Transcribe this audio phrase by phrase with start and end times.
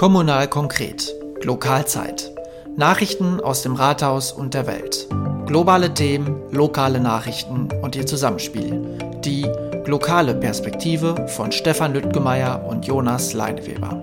[0.00, 1.14] Kommunal konkret.
[1.42, 2.32] Lokalzeit.
[2.74, 5.06] Nachrichten aus dem Rathaus und der Welt.
[5.44, 8.96] Globale Themen, lokale Nachrichten und ihr Zusammenspiel.
[9.22, 9.46] Die
[9.84, 14.02] lokale Perspektive von Stefan Lüttgemeier und Jonas Leineweber.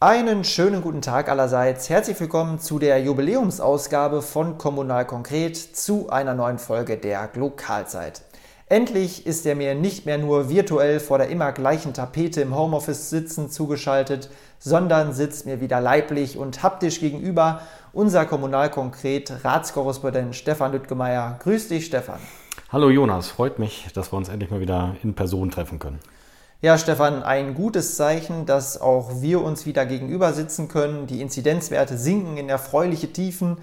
[0.00, 1.88] Einen schönen guten Tag allerseits.
[1.88, 8.22] Herzlich willkommen zu der Jubiläumsausgabe von Kommunal Konkret zu einer neuen Folge der Lokalzeit.
[8.70, 13.10] Endlich ist er mir nicht mehr nur virtuell vor der immer gleichen Tapete im Homeoffice
[13.10, 17.62] sitzen zugeschaltet, sondern sitzt mir wieder leiblich und haptisch gegenüber
[17.92, 21.36] unser Kommunalkonkret Ratskorrespondent Stefan Lüttgemeier.
[21.42, 22.20] Grüß dich, Stefan.
[22.70, 25.98] Hallo Jonas, freut mich, dass wir uns endlich mal wieder in Person treffen können.
[26.62, 31.06] Ja, Stefan, ein gutes Zeichen, dass auch wir uns wieder gegenüber sitzen können.
[31.06, 33.56] Die Inzidenzwerte sinken in erfreuliche Tiefen.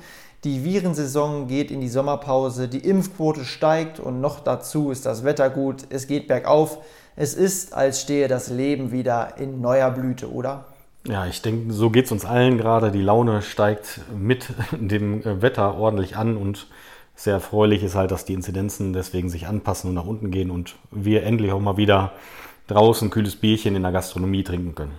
[0.47, 5.49] Die Virensaison geht in die Sommerpause, die Impfquote steigt und noch dazu ist das Wetter
[5.49, 6.77] gut, es geht bergauf.
[7.17, 10.63] Es ist, als stehe das Leben wieder in neuer Blüte, oder?
[11.05, 12.91] Ja, ich denke, so geht es uns allen gerade.
[12.91, 16.67] Die Laune steigt mit dem Wetter ordentlich an und
[17.13, 20.77] sehr erfreulich ist halt, dass die Inzidenzen deswegen sich anpassen und nach unten gehen und
[20.91, 22.13] wir endlich auch mal wieder
[22.67, 24.93] draußen kühles Bierchen in der Gastronomie trinken können.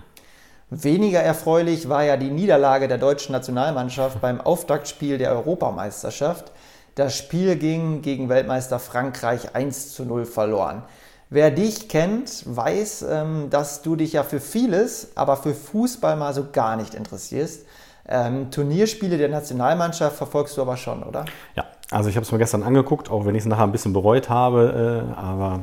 [0.71, 6.51] Weniger erfreulich war ja die Niederlage der deutschen Nationalmannschaft beim Auftaktspiel der Europameisterschaft.
[6.93, 10.83] Das Spiel ging gegen Weltmeister Frankreich 1 zu 0 verloren.
[11.31, 16.33] Wer dich kennt, weiß, ähm, dass du dich ja für vieles, aber für Fußball mal
[16.35, 17.65] so gar nicht interessierst.
[18.07, 21.25] Ähm, Turnierspiele der Nationalmannschaft verfolgst du aber schon, oder?
[21.55, 23.93] Ja, also ich habe es mir gestern angeguckt, auch wenn ich es nachher ein bisschen
[23.93, 25.61] bereut habe, äh, aber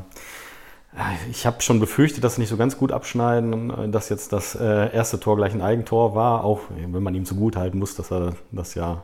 [1.30, 4.54] ich habe schon befürchtet, dass sie nicht so ganz gut abschneiden, äh, dass jetzt das
[4.54, 8.10] äh, erste Tor gleich ein Eigentor war, auch wenn man ihm zugute halten muss, dass
[8.10, 9.02] er das ja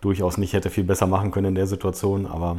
[0.00, 2.26] durchaus nicht hätte viel besser machen können in der Situation.
[2.26, 2.58] Aber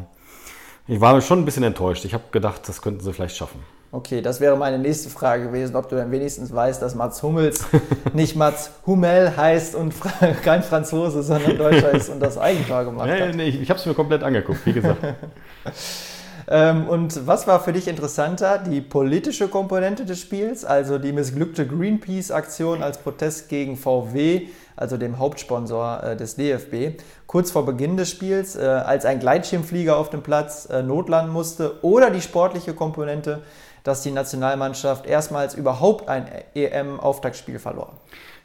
[0.88, 2.06] ich war schon ein bisschen enttäuscht.
[2.06, 3.60] Ich habe gedacht, das könnten sie vielleicht schaffen.
[3.92, 7.66] Okay, das wäre meine nächste Frage gewesen, ob du dann wenigstens weißt, dass Mats Hummels
[8.14, 9.94] nicht Mats Hummel heißt und
[10.42, 13.36] kein Franzose, sondern Deutscher ist und das Eigentor gemacht nee, hat.
[13.36, 14.98] Nee, ich, ich habe es mir komplett angeguckt, wie gesagt.
[16.48, 18.58] Ähm, und was war für dich interessanter?
[18.58, 25.20] Die politische Komponente des Spiels, also die missglückte Greenpeace-Aktion als Protest gegen VW, also dem
[25.20, 30.24] Hauptsponsor äh, des DFB, kurz vor Beginn des Spiels, äh, als ein Gleitschirmflieger auf dem
[30.24, 33.42] Platz äh, notlanden musste, oder die sportliche Komponente,
[33.84, 37.94] dass die Nationalmannschaft erstmals überhaupt ein EM-Auftaktspiel verlor?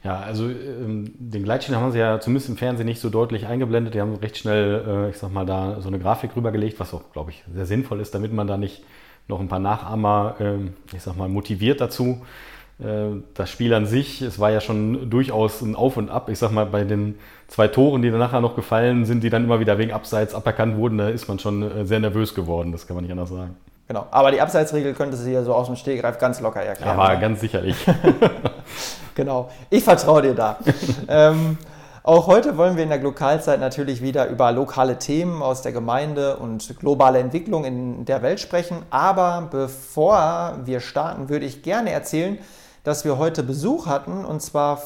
[0.03, 3.95] Ja, also ähm, den Gleitschirm haben sie ja zumindest im Fernsehen nicht so deutlich eingeblendet.
[3.95, 7.11] Die haben recht schnell, äh, ich sag mal, da so eine Grafik rübergelegt, was auch,
[7.11, 8.83] glaube ich, sehr sinnvoll ist, damit man da nicht
[9.27, 12.21] noch ein paar Nachahmer, äh, ich sag mal, motiviert dazu.
[12.79, 16.29] Äh, das Spiel an sich, es war ja schon durchaus ein Auf und Ab.
[16.29, 19.43] Ich sag mal, bei den zwei Toren, die dann nachher noch gefallen sind, die dann
[19.43, 22.71] immer wieder wegen Abseits aberkannt wurden, da ist man schon äh, sehr nervös geworden.
[22.71, 23.57] Das kann man nicht anders sagen.
[23.89, 24.07] Genau.
[24.11, 26.97] Aber die Abseitsregel könnte sie ja so aus dem Stegreif ganz locker erklären.
[26.97, 27.75] Aber ganz sicherlich.
[29.19, 29.49] genau.
[29.69, 30.57] Ich vertraue dir da.
[31.09, 31.57] ähm,
[32.03, 36.37] auch heute wollen wir in der Lokalzeit natürlich wieder über lokale Themen aus der Gemeinde
[36.37, 38.77] und globale Entwicklung in der Welt sprechen.
[38.89, 42.37] Aber bevor wir starten, würde ich gerne erzählen,
[42.85, 44.23] dass wir heute Besuch hatten.
[44.23, 44.81] Und zwar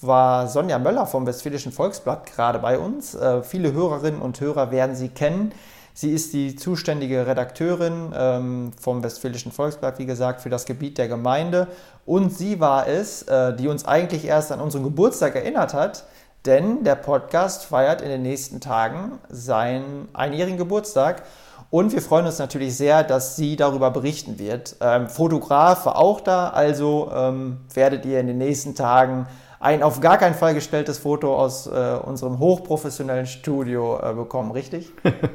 [0.00, 3.14] war Sonja Möller vom Westfälischen Volksblatt gerade bei uns.
[3.14, 5.52] Äh, viele Hörerinnen und Hörer werden sie kennen.
[5.98, 11.08] Sie ist die zuständige Redakteurin ähm, vom Westfälischen Volksblatt, wie gesagt, für das Gebiet der
[11.08, 11.68] Gemeinde.
[12.06, 16.04] Und sie war es, äh, die uns eigentlich erst an unseren Geburtstag erinnert hat,
[16.46, 21.24] denn der Podcast feiert in den nächsten Tagen seinen einjährigen Geburtstag.
[21.68, 24.76] Und wir freuen uns natürlich sehr, dass sie darüber berichten wird.
[24.80, 29.26] Ähm, Fotograf war auch da, also ähm, werdet ihr in den nächsten Tagen
[29.58, 34.92] ein auf gar keinen Fall gestelltes Foto aus äh, unserem hochprofessionellen Studio äh, bekommen, richtig?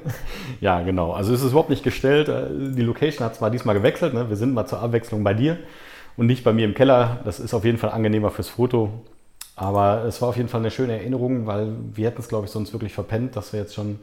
[0.62, 1.12] ja, genau.
[1.12, 2.30] Also es ist überhaupt nicht gestellt.
[2.30, 4.14] Äh, die Location hat zwar diesmal gewechselt.
[4.14, 4.30] Ne?
[4.30, 5.58] Wir sind mal zur Abwechslung bei dir
[6.18, 7.20] und nicht bei mir im Keller.
[7.26, 8.90] Das ist auf jeden Fall angenehmer fürs Foto.
[9.56, 12.52] Aber es war auf jeden Fall eine schöne Erinnerung, weil wir hätten es, glaube ich,
[12.52, 14.00] sonst wirklich verpennt, dass wir jetzt schon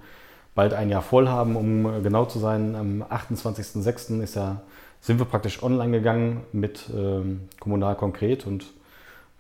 [0.55, 2.75] bald ein Jahr voll haben, um äh, genau zu sein.
[2.75, 4.21] Am 28.06.
[4.23, 4.61] ist ja,
[5.01, 8.67] sind wir praktisch online gegangen mit ähm, Kommunal konkret und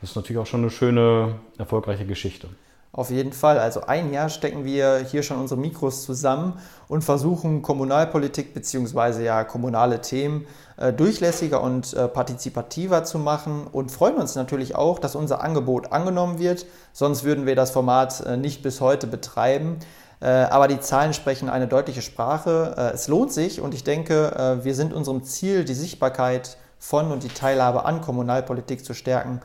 [0.00, 2.48] das ist natürlich auch schon eine schöne, erfolgreiche Geschichte.
[2.92, 3.58] Auf jeden Fall.
[3.58, 6.58] Also ein Jahr stecken wir hier schon unsere Mikros zusammen
[6.88, 9.24] und versuchen Kommunalpolitik bzw.
[9.24, 10.46] ja kommunale Themen
[10.78, 15.92] äh, durchlässiger und äh, partizipativer zu machen und freuen uns natürlich auch, dass unser Angebot
[15.92, 16.66] angenommen wird.
[16.92, 19.78] Sonst würden wir das Format äh, nicht bis heute betreiben.
[20.20, 22.74] Äh, aber die Zahlen sprechen eine deutliche Sprache.
[22.76, 27.12] Äh, es lohnt sich und ich denke, äh, wir sind unserem Ziel, die Sichtbarkeit von
[27.12, 29.40] und die Teilhabe an Kommunalpolitik zu stärken,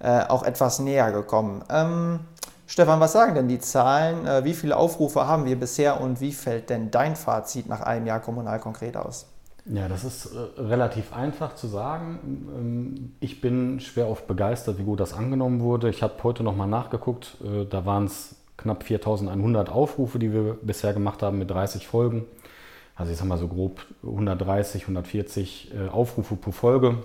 [0.00, 1.62] auch etwas näher gekommen.
[1.68, 2.20] Ähm,
[2.70, 4.26] Stefan, was sagen denn die Zahlen?
[4.26, 8.06] Äh, wie viele Aufrufe haben wir bisher und wie fällt denn dein Fazit nach einem
[8.06, 9.26] Jahr kommunal konkret aus?
[9.64, 12.18] Ja, das ist äh, relativ einfach zu sagen.
[12.54, 15.88] Ähm, ich bin schwer oft begeistert, wie gut das angenommen wurde.
[15.88, 17.38] Ich habe heute nochmal nachgeguckt.
[17.42, 22.26] Äh, da waren es knapp 4100 Aufrufe, die wir bisher gemacht haben mit 30 Folgen.
[22.96, 26.98] Also ich sage mal so grob 130, 140 äh, Aufrufe pro Folge.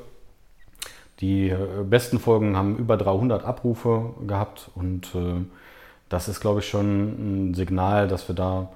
[1.24, 5.46] Die äh, besten Folgen haben über 300 Abrufe gehabt und äh,
[6.10, 8.74] das ist, glaube ich, schon ein Signal, dass wir da,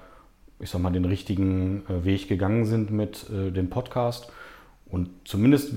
[0.60, 4.32] ich sag mal, den richtigen Weg gegangen sind mit dem Podcast.
[4.90, 5.74] Und zumindest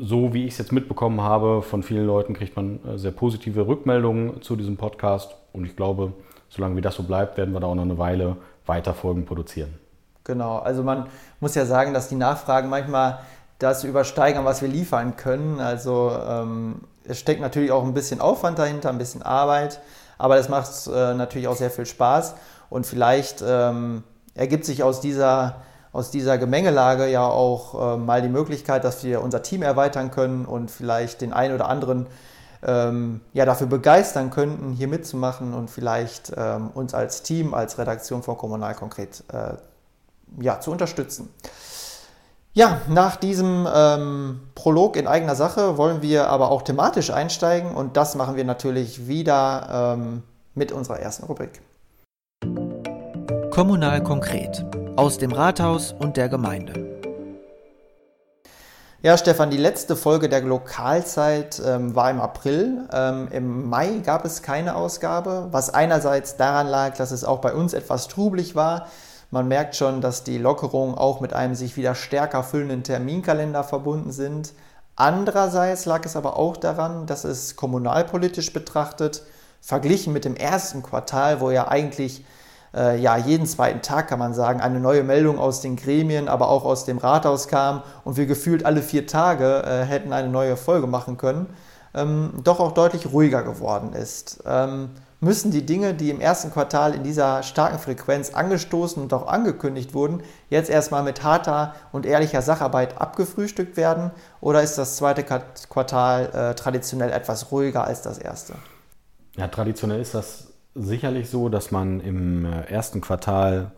[0.00, 4.42] so, wie ich es jetzt mitbekommen habe, von vielen Leuten kriegt man sehr positive Rückmeldungen
[4.42, 5.36] zu diesem Podcast.
[5.52, 6.14] Und ich glaube,
[6.48, 8.36] solange wie das so bleibt, werden wir da auch noch eine Weile
[8.66, 9.74] weiter Folgen produzieren.
[10.24, 11.06] Genau, also man
[11.38, 13.20] muss ja sagen, dass die Nachfragen manchmal
[13.58, 15.60] das übersteigern, was wir liefern können.
[15.60, 19.80] Also ähm, es steckt natürlich auch ein bisschen Aufwand dahinter, ein bisschen Arbeit,
[20.18, 22.34] aber es macht äh, natürlich auch sehr viel Spaß
[22.70, 24.02] und vielleicht ähm,
[24.34, 25.62] ergibt sich aus dieser,
[25.92, 30.44] aus dieser Gemengelage ja auch äh, mal die Möglichkeit, dass wir unser Team erweitern können
[30.44, 32.06] und vielleicht den einen oder anderen
[32.66, 38.22] ähm, ja, dafür begeistern könnten, hier mitzumachen und vielleicht ähm, uns als Team, als Redaktion
[38.22, 39.54] von Kommunal konkret äh,
[40.42, 41.28] ja, zu unterstützen.
[42.56, 47.96] Ja, nach diesem ähm, Prolog in eigener Sache wollen wir aber auch thematisch einsteigen und
[47.96, 50.22] das machen wir natürlich wieder ähm,
[50.54, 51.60] mit unserer ersten Rubrik.
[53.50, 54.64] Kommunal konkret
[54.94, 57.00] aus dem Rathaus und der Gemeinde.
[59.02, 62.88] Ja, Stefan, die letzte Folge der Lokalzeit ähm, war im April.
[62.92, 67.52] Ähm, Im Mai gab es keine Ausgabe, was einerseits daran lag, dass es auch bei
[67.52, 68.86] uns etwas trubelig war.
[69.34, 74.12] Man merkt schon, dass die Lockerungen auch mit einem sich wieder stärker füllenden Terminkalender verbunden
[74.12, 74.52] sind.
[74.94, 79.24] Andererseits lag es aber auch daran, dass es kommunalpolitisch betrachtet,
[79.60, 82.24] verglichen mit dem ersten Quartal, wo ja eigentlich
[82.76, 86.48] äh, ja, jeden zweiten Tag, kann man sagen, eine neue Meldung aus den Gremien, aber
[86.48, 90.56] auch aus dem Rathaus kam und wir gefühlt alle vier Tage äh, hätten eine neue
[90.56, 91.52] Folge machen können,
[91.92, 94.44] ähm, doch auch deutlich ruhiger geworden ist.
[94.46, 94.90] Ähm,
[95.24, 99.94] müssen die Dinge, die im ersten Quartal in dieser starken Frequenz angestoßen und auch angekündigt
[99.94, 104.12] wurden, jetzt erstmal mit harter und ehrlicher Sacharbeit abgefrühstückt werden?
[104.40, 108.54] Oder ist das zweite Quartal äh, traditionell etwas ruhiger als das erste?
[109.36, 113.72] Ja, traditionell ist das sicherlich so, dass man im äh, ersten Quartal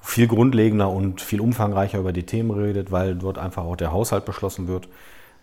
[0.00, 4.24] viel grundlegender und viel umfangreicher über die Themen redet, weil dort einfach auch der Haushalt
[4.24, 4.88] beschlossen wird.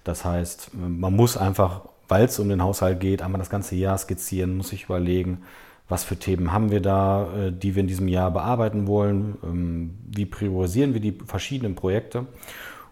[0.03, 3.97] Das heißt, man muss einfach weil es um den Haushalt geht, einmal das ganze Jahr
[3.97, 5.43] skizzieren, muss ich überlegen,
[5.87, 9.97] was für Themen haben wir da, äh, die wir in diesem Jahr bearbeiten wollen, ähm,
[10.07, 12.25] wie priorisieren wir die verschiedenen Projekte.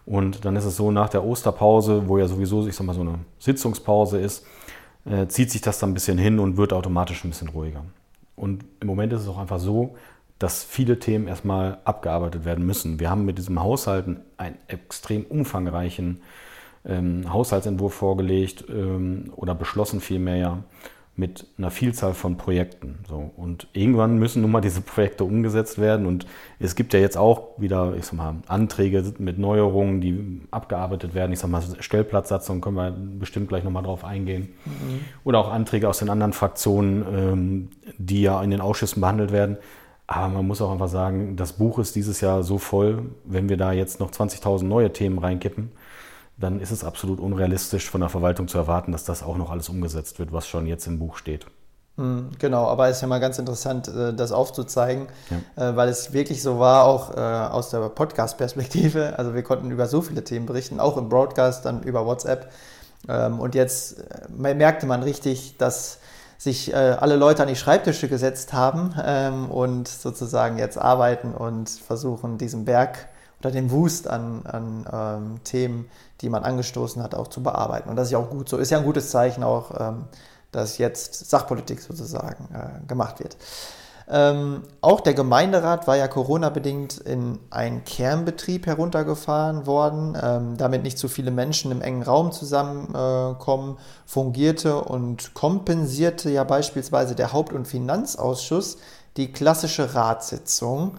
[0.06, 3.02] Und dann ist es so, nach der Osterpause, wo ja sowieso, ich sag mal, so
[3.02, 4.46] eine Sitzungspause ist,
[5.04, 7.84] äh, zieht sich das dann ein bisschen hin und wird automatisch ein bisschen ruhiger.
[8.34, 9.96] Und im Moment ist es auch einfach so,
[10.38, 13.00] dass viele Themen erstmal abgearbeitet werden müssen.
[13.00, 16.20] Wir haben mit diesem Haushalten einen extrem umfangreichen
[16.84, 20.64] ähm, Haushaltsentwurf vorgelegt ähm, oder beschlossen vielmehr
[21.18, 23.00] mit einer Vielzahl von Projekten.
[23.08, 23.32] So.
[23.36, 26.06] Und irgendwann müssen nun mal diese Projekte umgesetzt werden.
[26.06, 26.26] Und
[26.60, 31.32] es gibt ja jetzt auch wieder, ich sag mal, Anträge mit Neuerungen, die abgearbeitet werden.
[31.32, 34.50] Ich sag mal, Stellplatzsatzung können wir bestimmt gleich nochmal drauf eingehen.
[34.64, 35.00] Mhm.
[35.24, 39.56] Oder auch Anträge aus den anderen Fraktionen, ähm, die ja in den Ausschüssen behandelt werden.
[40.06, 43.56] Aber man muss auch einfach sagen, das Buch ist dieses Jahr so voll, wenn wir
[43.56, 45.72] da jetzt noch 20.000 neue Themen reinkippen,
[46.38, 49.68] dann ist es absolut unrealistisch von der Verwaltung zu erwarten, dass das auch noch alles
[49.68, 51.46] umgesetzt wird, was schon jetzt im Buch steht.
[51.96, 55.70] Hm, genau, aber es ist ja mal ganz interessant, äh, das aufzuzeigen, ja.
[55.70, 59.18] Äh, weil es wirklich so war, auch äh, aus der Podcast-Perspektive.
[59.18, 62.52] Also wir konnten über so viele Themen berichten, auch im Broadcast, dann über WhatsApp.
[63.08, 65.98] Ähm, und jetzt merkte man richtig, dass
[66.40, 72.38] sich alle Leute an die Schreibtische gesetzt haben ähm, und sozusagen jetzt arbeiten und versuchen,
[72.38, 73.08] diesen Berg
[73.40, 75.88] oder den Wust an, an ähm, Themen,
[76.20, 77.88] die man angestoßen hat, auch zu bearbeiten.
[77.88, 78.56] Und das ist ja auch gut so.
[78.56, 80.04] Ist ja ein gutes Zeichen auch, ähm,
[80.50, 83.36] dass jetzt Sachpolitik sozusagen äh, gemacht wird.
[84.10, 90.96] Ähm, auch der Gemeinderat war ja Corona-bedingt in einen Kernbetrieb heruntergefahren worden, ähm, damit nicht
[90.96, 97.52] zu viele Menschen im engen Raum zusammenkommen, äh, fungierte und kompensierte ja beispielsweise der Haupt-
[97.52, 98.78] und Finanzausschuss
[99.18, 100.96] die klassische Ratssitzung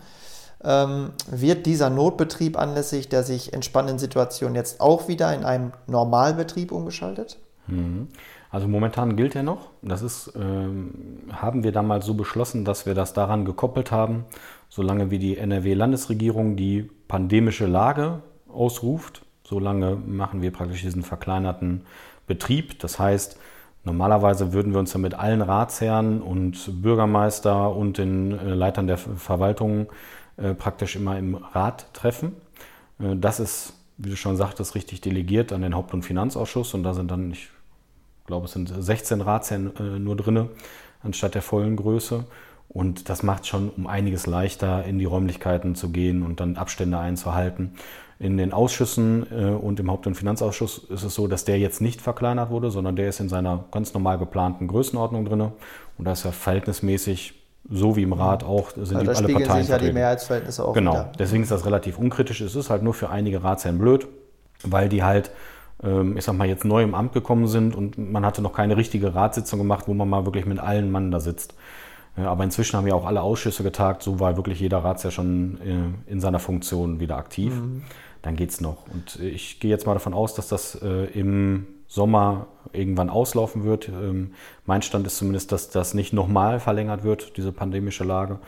[0.63, 6.71] ähm, wird dieser Notbetrieb anlässlich der sich entspannenden Situation jetzt auch wieder in einen Normalbetrieb
[6.71, 7.37] umgeschaltet?
[7.67, 8.07] Mhm.
[8.51, 9.69] Also momentan gilt er noch.
[9.81, 14.25] Das ist, ähm, haben wir damals so beschlossen, dass wir das daran gekoppelt haben,
[14.69, 21.85] solange wie die NRW-Landesregierung die pandemische Lage ausruft, solange machen wir praktisch diesen verkleinerten
[22.25, 22.79] Betrieb.
[22.79, 23.37] Das heißt,
[23.85, 28.97] Normalerweise würden wir uns ja mit allen Ratsherren und Bürgermeister und den äh, Leitern der
[28.97, 29.87] Verwaltung
[30.41, 32.33] äh, praktisch immer im Rat treffen.
[32.99, 36.83] Äh, das ist wie du schon sagtest, richtig delegiert an den Haupt- und Finanzausschuss und
[36.83, 37.49] da sind dann, ich
[38.25, 40.47] glaube, es sind 16 Ratsherren äh, nur drin,
[41.03, 42.23] anstatt der vollen Größe.
[42.69, 46.99] Und das macht schon um einiges leichter, in die Räumlichkeiten zu gehen und dann Abstände
[46.99, 47.73] einzuhalten.
[48.19, 51.99] In den Ausschüssen und im Haupt- und Finanzausschuss ist es so, dass der jetzt nicht
[51.99, 55.41] verkleinert wurde, sondern der ist in seiner ganz normal geplanten Größenordnung drin.
[55.97, 57.38] Und da ist ja verhältnismäßig,
[57.69, 59.91] so wie im Rat auch, sind Also die alle Parteien sich ja die.
[59.91, 61.11] Mehrheitsverhältnisse auch Genau, wieder.
[61.19, 62.41] deswegen ist das relativ unkritisch.
[62.41, 64.07] Es ist halt nur für einige Ratsherren blöd,
[64.63, 65.31] weil die halt,
[65.83, 68.77] ähm, ich sag mal, jetzt neu im Amt gekommen sind und man hatte noch keine
[68.77, 71.53] richtige Ratssitzung gemacht, wo man mal wirklich mit allen Mann da sitzt.
[72.15, 75.57] Aber inzwischen haben ja auch alle Ausschüsse getagt, so war wirklich jeder Ratsherr schon
[76.07, 77.53] äh, in seiner Funktion wieder aktiv.
[78.23, 78.83] Dann geht's noch.
[78.91, 83.89] Und ich gehe jetzt mal davon aus, dass das äh, im Sommer irgendwann auslaufen wird.
[83.89, 84.31] Ähm,
[84.65, 88.39] Mein Stand ist zumindest, dass das nicht nochmal verlängert wird, diese pandemische Lage.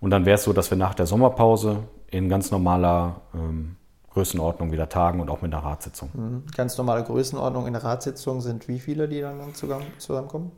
[0.00, 3.76] Und dann wäre es so, dass wir nach der Sommerpause in ganz normaler ähm,
[4.12, 6.10] Größenordnung wieder tagen und auch mit einer Ratssitzung.
[6.14, 6.42] Mhm.
[6.56, 10.52] Ganz normale Größenordnung in der Ratssitzung sind wie viele, die dann zusammen- zusammenkommen?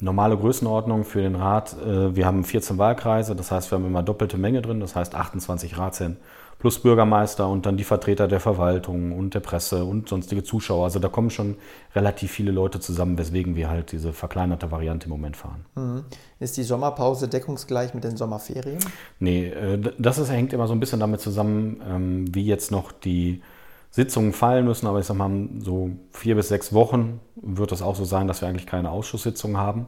[0.00, 1.74] Normale Größenordnung für den Rat.
[1.80, 5.14] äh, Wir haben 14 Wahlkreise, das heißt, wir haben immer doppelte Menge drin, das heißt
[5.14, 6.16] 28 Ratsherren
[6.58, 10.84] plus Bürgermeister und dann die Vertreter der Verwaltung und der Presse und sonstige Zuschauer.
[10.84, 11.56] Also da kommen schon
[11.94, 15.66] relativ viele Leute zusammen, weswegen wir halt diese verkleinerte Variante im Moment fahren.
[15.74, 16.04] Mhm.
[16.40, 18.78] Ist die Sommerpause deckungsgleich mit den Sommerferien?
[19.18, 22.92] Nee, äh, das ist, hängt immer so ein bisschen damit zusammen, ähm, wie jetzt noch
[22.92, 23.42] die
[23.90, 24.86] Sitzungen fallen müssen.
[24.86, 28.40] Aber ich sag mal, so vier bis sechs Wochen wird es auch so sein, dass
[28.40, 29.86] wir eigentlich keine Ausschusssitzungen haben.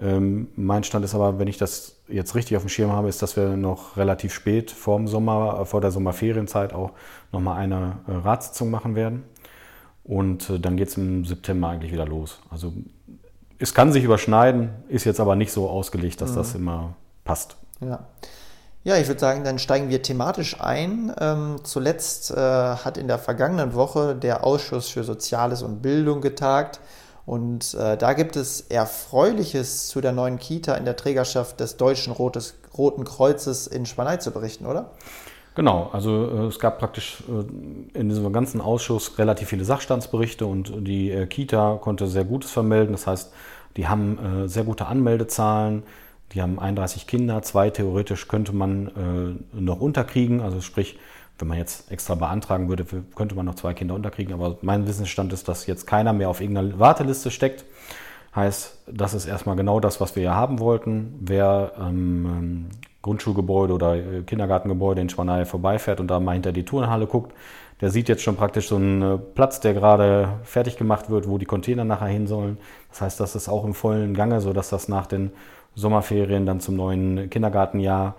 [0.00, 3.22] Ähm, Mein Stand ist aber, wenn ich das jetzt richtig auf dem Schirm habe, ist,
[3.22, 6.92] dass wir noch relativ spät vor dem Sommer, äh, vor der Sommerferienzeit auch
[7.32, 9.24] nochmal eine äh, Ratssitzung machen werden.
[10.04, 12.40] Und äh, dann geht es im September eigentlich wieder los.
[12.50, 12.72] Also
[13.58, 17.56] es kann sich überschneiden, ist jetzt aber nicht so ausgelegt, dass das immer passt.
[17.80, 18.06] Ja.
[18.84, 21.12] Ja, ich würde sagen, dann steigen wir thematisch ein.
[21.20, 26.80] Ähm, zuletzt äh, hat in der vergangenen Woche der Ausschuss für Soziales und Bildung getagt.
[27.28, 32.10] Und äh, da gibt es Erfreuliches zu der neuen Kita in der Trägerschaft des Deutschen
[32.10, 34.92] Rotes, Roten Kreuzes in Spanei zu berichten, oder?
[35.54, 40.72] Genau, also äh, es gab praktisch äh, in diesem ganzen Ausschuss relativ viele Sachstandsberichte und
[40.88, 42.92] die äh, Kita konnte sehr Gutes vermelden.
[42.92, 43.30] Das heißt,
[43.76, 45.84] die haben sehr gute Anmeldezahlen,
[46.32, 50.98] die haben 31 Kinder, zwei theoretisch könnte man noch unterkriegen, also sprich,
[51.38, 55.32] wenn man jetzt extra beantragen würde, könnte man noch zwei Kinder unterkriegen, aber mein Wissensstand
[55.32, 57.64] ist, dass jetzt keiner mehr auf irgendeiner Warteliste steckt.
[58.34, 61.14] Heißt, das ist erstmal genau das, was wir ja haben wollten.
[61.20, 62.66] Wer ähm,
[63.02, 67.32] Grundschulgebäude oder äh, Kindergartengebäude in Schwanei vorbeifährt und da mal hinter die Turnhalle guckt,
[67.80, 71.38] der sieht jetzt schon praktisch so einen äh, Platz, der gerade fertig gemacht wird, wo
[71.38, 72.58] die Container nachher hin sollen.
[72.90, 75.30] Das heißt, das ist auch im vollen Gange, sodass das nach den
[75.74, 78.16] Sommerferien dann zum neuen Kindergartenjahr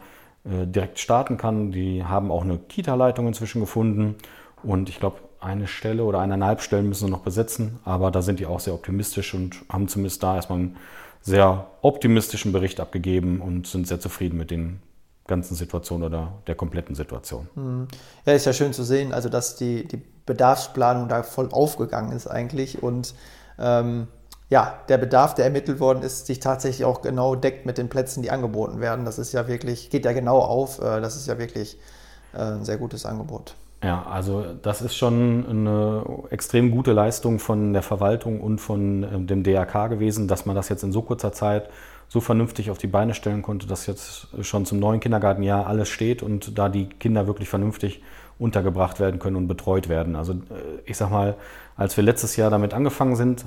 [0.65, 1.71] direkt starten kann.
[1.71, 4.15] Die haben auch eine Kita-Leitung inzwischen gefunden
[4.63, 8.39] und ich glaube, eine Stelle oder eineinhalb Stellen müssen sie noch besetzen, aber da sind
[8.39, 10.77] die auch sehr optimistisch und haben zumindest da erstmal einen
[11.21, 14.81] sehr optimistischen Bericht abgegeben und sind sehr zufrieden mit den
[15.27, 17.87] ganzen Situationen oder der kompletten Situation.
[18.25, 22.27] Ja, ist ja schön zu sehen, also dass die, die Bedarfsplanung da voll aufgegangen ist
[22.27, 23.13] eigentlich und
[23.59, 24.07] ähm,
[24.49, 28.23] ja, der Bedarf, der ermittelt worden ist, sich tatsächlich auch genau deckt mit den Plätzen,
[28.23, 29.05] die angeboten werden.
[29.05, 30.79] Das ist ja wirklich, geht ja genau auf.
[30.79, 31.77] Äh, das ist ja wirklich
[32.33, 33.55] äh, ein sehr gutes Angebot.
[33.83, 39.27] Ja, also das ist schon eine extrem gute Leistung von der Verwaltung und von ähm,
[39.27, 41.69] dem DRK gewesen, dass man das jetzt in so kurzer Zeit
[42.09, 46.23] so vernünftig auf die Beine stellen konnte, dass jetzt schon zum neuen Kindergartenjahr alles steht
[46.23, 48.01] und da die Kinder wirklich vernünftig
[48.39, 50.15] untergebracht werden können und betreut werden.
[50.15, 50.35] Also äh,
[50.85, 51.35] ich sag mal,
[51.77, 53.45] als wir letztes Jahr damit angefangen sind,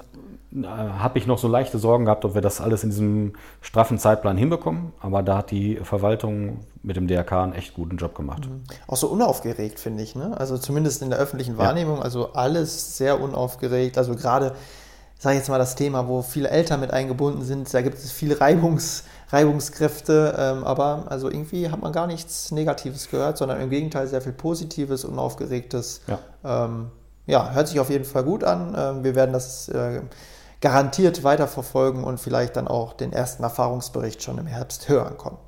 [0.64, 4.36] habe ich noch so leichte Sorgen gehabt, ob wir das alles in diesem straffen Zeitplan
[4.36, 4.92] hinbekommen.
[5.00, 8.48] Aber da hat die Verwaltung mit dem DRK einen echt guten Job gemacht.
[8.86, 10.14] Auch so unaufgeregt, finde ich.
[10.14, 10.36] Ne?
[10.38, 13.96] Also zumindest in der öffentlichen Wahrnehmung, also alles sehr unaufgeregt.
[13.96, 14.54] Also gerade,
[15.18, 18.12] sage ich jetzt mal, das Thema, wo viele Eltern mit eingebunden sind, da gibt es
[18.12, 23.70] viele Reibungs, Reibungskräfte, ähm, aber also irgendwie hat man gar nichts Negatives gehört, sondern im
[23.70, 26.02] Gegenteil sehr viel Positives, Unaufgeregtes.
[26.06, 26.18] Ja.
[26.66, 26.90] Ähm,
[27.26, 28.74] ja, hört sich auf jeden Fall gut an.
[28.76, 30.02] Ähm, wir werden das äh,
[30.62, 35.38] garantiert weiterverfolgen und vielleicht dann auch den ersten Erfahrungsbericht schon im Herbst hören können.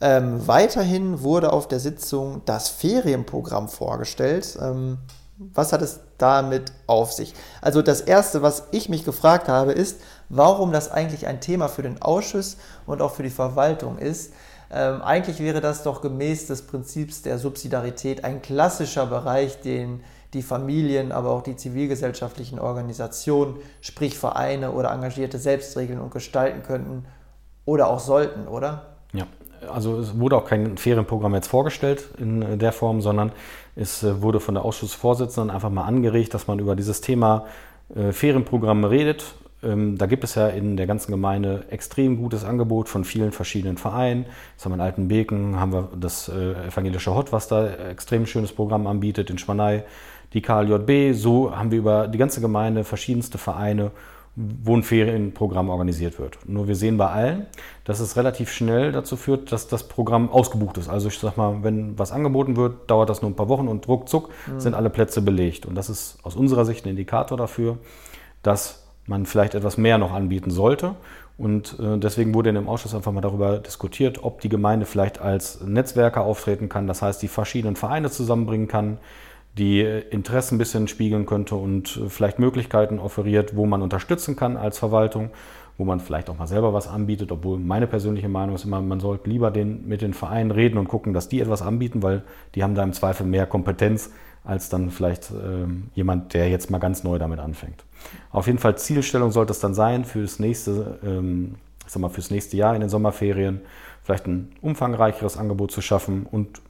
[0.00, 4.56] Ähm, weiterhin wurde auf der Sitzung das Ferienprogramm vorgestellt.
[4.60, 4.98] Ähm,
[5.38, 7.34] was hat es damit auf sich?
[7.62, 11.82] Also das Erste, was ich mich gefragt habe, ist, warum das eigentlich ein Thema für
[11.82, 14.32] den Ausschuss und auch für die Verwaltung ist.
[14.70, 20.02] Ähm, eigentlich wäre das doch gemäß des Prinzips der Subsidiarität ein klassischer Bereich, den
[20.34, 26.62] die Familien, aber auch die zivilgesellschaftlichen Organisationen, sprich Vereine oder Engagierte selbst regeln und gestalten
[26.62, 27.04] könnten
[27.64, 28.96] oder auch sollten, oder?
[29.12, 29.26] Ja,
[29.72, 33.32] also es wurde auch kein Ferienprogramm jetzt vorgestellt in der Form, sondern
[33.76, 37.46] es äh, wurde von der Ausschussvorsitzenden einfach mal angeregt, dass man über dieses Thema
[37.94, 39.34] äh, Ferienprogramme redet.
[39.62, 43.78] Ähm, da gibt es ja in der ganzen Gemeinde extrem gutes Angebot von vielen verschiedenen
[43.78, 44.26] Vereinen.
[44.52, 48.52] Jetzt haben wir in Altenbeken, haben wir das äh, evangelische Hot, was da extrem schönes
[48.52, 49.84] Programm anbietet, in Schwanei,
[50.34, 51.16] die KLJB.
[51.16, 53.92] So haben wir über die ganze Gemeinde verschiedenste Vereine
[54.36, 56.38] wo ein Ferienprogramm organisiert wird.
[56.46, 57.46] Nur wir sehen bei allen,
[57.84, 60.88] dass es relativ schnell dazu führt, dass das Programm ausgebucht ist.
[60.88, 63.86] Also ich sag mal, wenn was angeboten wird, dauert das nur ein paar Wochen und
[63.86, 64.58] ruckzuck mhm.
[64.60, 65.66] sind alle Plätze belegt.
[65.66, 67.78] Und das ist aus unserer Sicht ein Indikator dafür,
[68.42, 70.96] dass man vielleicht etwas mehr noch anbieten sollte.
[71.38, 75.20] Und äh, deswegen wurde in dem Ausschuss einfach mal darüber diskutiert, ob die Gemeinde vielleicht
[75.20, 78.98] als Netzwerker auftreten kann, das heißt die verschiedenen Vereine zusammenbringen kann,
[79.58, 84.78] die Interessen ein bisschen spiegeln könnte und vielleicht Möglichkeiten offeriert, wo man unterstützen kann als
[84.78, 85.30] Verwaltung,
[85.78, 89.00] wo man vielleicht auch mal selber was anbietet, obwohl meine persönliche Meinung ist immer, man
[89.00, 92.22] sollte lieber den, mit den Vereinen reden und gucken, dass die etwas anbieten, weil
[92.54, 94.10] die haben da im Zweifel mehr Kompetenz
[94.44, 97.84] als dann vielleicht äh, jemand, der jetzt mal ganz neu damit anfängt.
[98.30, 101.54] Auf jeden Fall Zielstellung sollte es dann sein fürs nächste, ähm,
[101.86, 103.60] ich sag mal, fürs nächste Jahr in den Sommerferien,
[104.02, 106.60] vielleicht ein umfangreicheres Angebot zu schaffen und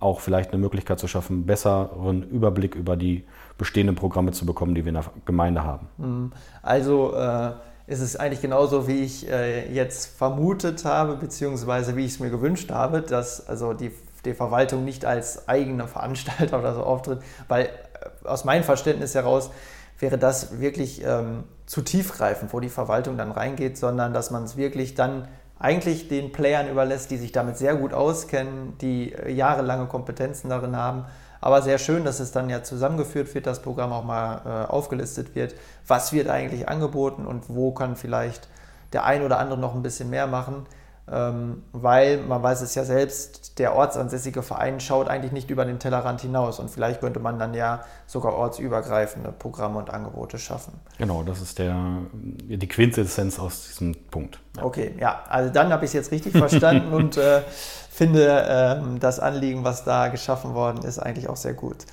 [0.00, 3.24] auch vielleicht eine Möglichkeit zu schaffen, besseren Überblick über die
[3.56, 5.88] bestehenden Programme zu bekommen, die wir in der Gemeinde haben.
[5.96, 6.32] Mhm.
[6.62, 7.52] Also äh,
[7.86, 12.30] ist es eigentlich genauso, wie ich äh, jetzt vermutet habe, beziehungsweise wie ich es mir
[12.30, 13.92] gewünscht habe, dass also die,
[14.24, 19.50] die Verwaltung nicht als eigener Veranstalter oder so auftritt, weil äh, aus meinem Verständnis heraus
[19.98, 24.56] wäre das wirklich ähm, zu tiefgreifend, wo die Verwaltung dann reingeht, sondern dass man es
[24.56, 29.86] wirklich dann eigentlich den Playern überlässt, die sich damit sehr gut auskennen, die äh, jahrelange
[29.86, 31.04] Kompetenzen darin haben.
[31.40, 35.34] Aber sehr schön, dass es dann ja zusammengeführt wird, das Programm auch mal äh, aufgelistet
[35.34, 35.54] wird.
[35.86, 38.48] Was wird eigentlich angeboten und wo kann vielleicht
[38.92, 40.66] der ein oder andere noch ein bisschen mehr machen?
[41.06, 45.78] Ähm, weil man weiß es ja selbst, der ortsansässige Verein schaut eigentlich nicht über den
[45.78, 50.72] Tellerrand hinaus und vielleicht könnte man dann ja sogar ortsübergreifende Programme und Angebote schaffen.
[50.96, 51.76] Genau, das ist der,
[52.14, 54.40] die Quintessenz aus diesem Punkt.
[54.56, 54.64] Ja.
[54.64, 57.42] Okay, ja, also dann habe ich es jetzt richtig verstanden und äh,
[57.90, 61.84] finde äh, das Anliegen, was da geschaffen worden ist, eigentlich auch sehr gut.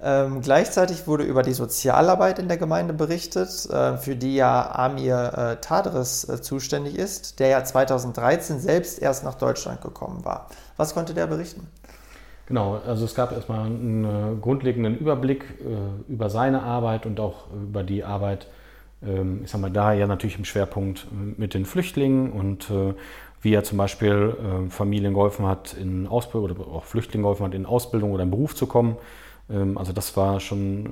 [0.00, 5.32] Ähm, gleichzeitig wurde über die Sozialarbeit in der Gemeinde berichtet, äh, für die ja Amir
[5.36, 10.48] äh, Tadres äh, zuständig ist, der ja 2013 selbst erst nach Deutschland gekommen war.
[10.76, 11.66] Was konnte der berichten?
[12.46, 17.50] Genau, also es gab erstmal einen äh, grundlegenden Überblick äh, über seine Arbeit und auch
[17.52, 18.46] über die Arbeit,
[19.02, 22.72] ähm, ich sag mal, da ja natürlich im Schwerpunkt äh, mit den Flüchtlingen und
[23.40, 27.66] wie er zum Beispiel Familien geholfen hat, in Ausbildung oder auch Flüchtlingen geholfen hat, in
[27.66, 28.96] Ausbildung oder in Beruf zu kommen
[29.48, 30.88] also das war schon äh,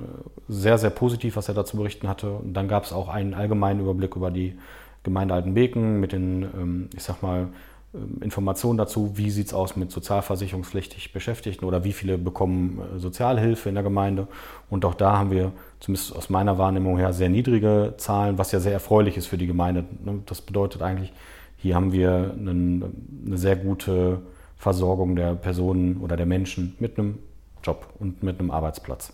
[0.49, 2.31] sehr, sehr positiv, was er dazu berichten hatte.
[2.31, 4.57] Und dann gab es auch einen allgemeinen Überblick über die
[5.03, 7.49] Gemeinde Altenbeken mit den, ähm, ich sag mal,
[7.93, 12.99] ähm, Informationen dazu, wie sieht es aus mit sozialversicherungspflichtig Beschäftigten oder wie viele bekommen äh,
[12.99, 14.27] Sozialhilfe in der Gemeinde.
[14.69, 18.59] Und auch da haben wir, zumindest aus meiner Wahrnehmung her, sehr niedrige Zahlen, was ja
[18.59, 19.85] sehr erfreulich ist für die Gemeinde.
[20.03, 20.19] Ne?
[20.25, 21.13] Das bedeutet eigentlich,
[21.57, 24.19] hier haben wir eine sehr gute
[24.57, 27.19] Versorgung der Personen oder der Menschen mit einem
[27.67, 29.13] Job und mit einem Arbeitsplatz.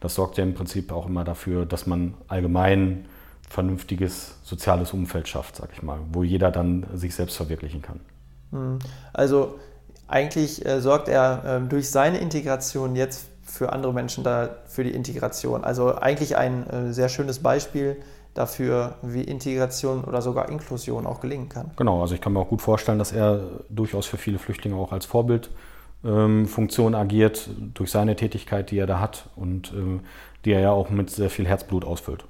[0.00, 3.06] Das sorgt ja im Prinzip auch immer dafür, dass man allgemein
[3.48, 8.00] vernünftiges soziales Umfeld schafft, sag ich mal, wo jeder dann sich selbst verwirklichen kann.
[8.52, 8.78] Hm.
[9.12, 9.58] Also
[10.06, 14.90] eigentlich äh, sorgt er äh, durch seine Integration jetzt für andere Menschen da für die
[14.90, 15.64] Integration.
[15.64, 17.96] Also eigentlich ein äh, sehr schönes Beispiel
[18.34, 21.72] dafür, wie Integration oder sogar Inklusion auch gelingen kann.
[21.76, 24.92] Genau, also ich kann mir auch gut vorstellen, dass er durchaus für viele Flüchtlinge auch
[24.92, 25.50] als Vorbild
[26.04, 30.00] ähm, Funktion agiert durch seine Tätigkeit, die er da hat und äh,
[30.44, 32.24] die er ja auch mit sehr viel Herzblut ausfüllt.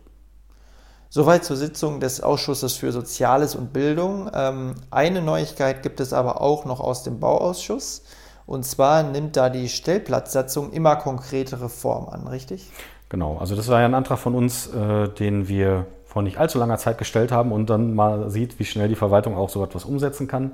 [1.08, 4.30] Soweit zur Sitzung des Ausschusses für Soziales und Bildung.
[4.32, 8.04] Ähm, eine Neuigkeit gibt es aber auch noch aus dem Bauausschuss.
[8.46, 12.70] Und zwar nimmt da die Stellplatzsatzung immer konkretere Form an, richtig?
[13.08, 16.58] Genau, also das war ja ein Antrag von uns, äh, den wir vor nicht allzu
[16.58, 19.84] langer Zeit gestellt haben und dann mal sieht, wie schnell die Verwaltung auch so etwas
[19.84, 20.52] umsetzen kann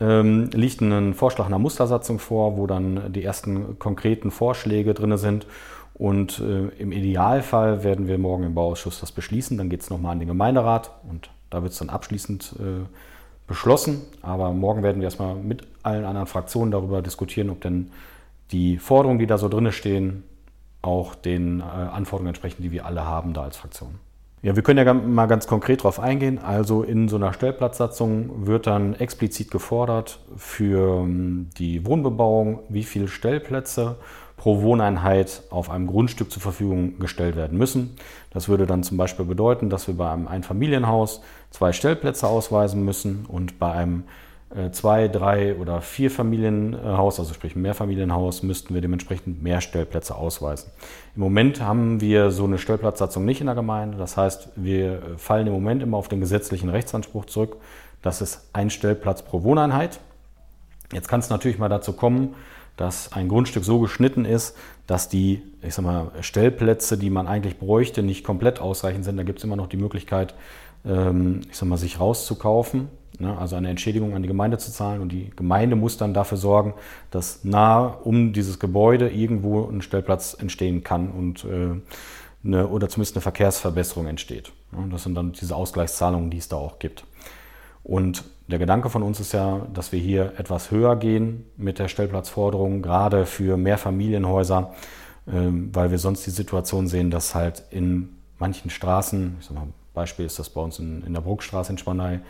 [0.00, 5.46] ähm, liegt ein Vorschlag einer Mustersatzung vor, wo dann die ersten konkreten Vorschläge drin sind.
[5.94, 9.56] Und äh, im Idealfall werden wir morgen im Bauausschuss das beschließen.
[9.56, 12.84] Dann geht es nochmal an den Gemeinderat und da wird es dann abschließend äh,
[13.46, 14.02] beschlossen.
[14.20, 17.90] Aber morgen werden wir erstmal mit allen anderen Fraktionen darüber diskutieren, ob denn
[18.52, 20.24] die Forderungen, die da so drin stehen,
[20.82, 23.98] auch den äh, Anforderungen entsprechen, die wir alle haben da als Fraktion.
[24.46, 26.38] Ja, wir können ja mal ganz konkret darauf eingehen.
[26.38, 33.08] Also in so einer Stellplatzsatzung wird dann explizit gefordert für ähm, die Wohnbebauung, wie viele
[33.08, 33.96] Stellplätze
[34.36, 37.96] pro Wohneinheit auf einem Grundstück zur Verfügung gestellt werden müssen.
[38.30, 43.26] Das würde dann zum Beispiel bedeuten, dass wir bei einem Einfamilienhaus zwei Stellplätze ausweisen müssen
[43.26, 44.04] und bei einem
[44.70, 50.70] zwei, drei oder vier Familienhaus, also sprich Mehrfamilienhaus, müssten wir dementsprechend mehr Stellplätze ausweisen.
[51.14, 53.98] Im Moment haben wir so eine Stellplatzsatzung nicht in der Gemeinde.
[53.98, 57.56] Das heißt, wir fallen im Moment immer auf den gesetzlichen Rechtsanspruch zurück.
[58.02, 59.98] Das ist ein Stellplatz pro Wohneinheit.
[60.92, 62.34] Jetzt kann es natürlich mal dazu kommen,
[62.76, 64.56] dass ein Grundstück so geschnitten ist,
[64.86, 69.16] dass die ich sag mal, Stellplätze, die man eigentlich bräuchte, nicht komplett ausreichend sind.
[69.16, 70.34] Da gibt es immer noch die Möglichkeit,
[70.84, 73.36] ähm, ich sag mal, sich rauszukaufen, ne?
[73.38, 75.00] also eine Entschädigung an die Gemeinde zu zahlen.
[75.00, 76.74] Und die Gemeinde muss dann dafür sorgen,
[77.10, 81.80] dass nah um dieses Gebäude irgendwo ein Stellplatz entstehen kann und äh,
[82.44, 84.52] eine, oder zumindest eine Verkehrsverbesserung entsteht.
[84.90, 87.04] Das sind dann diese Ausgleichszahlungen, die es da auch gibt.
[87.82, 91.88] Und der Gedanke von uns ist ja, dass wir hier etwas höher gehen mit der
[91.88, 94.72] Stellplatzforderung, gerade für Mehrfamilienhäuser,
[95.32, 99.68] ähm, weil wir sonst die Situation sehen, dass halt in manchen Straßen, ich sag mal,
[99.94, 102.20] Beispiel ist das bei uns in, in der Bruckstraße in Spanei,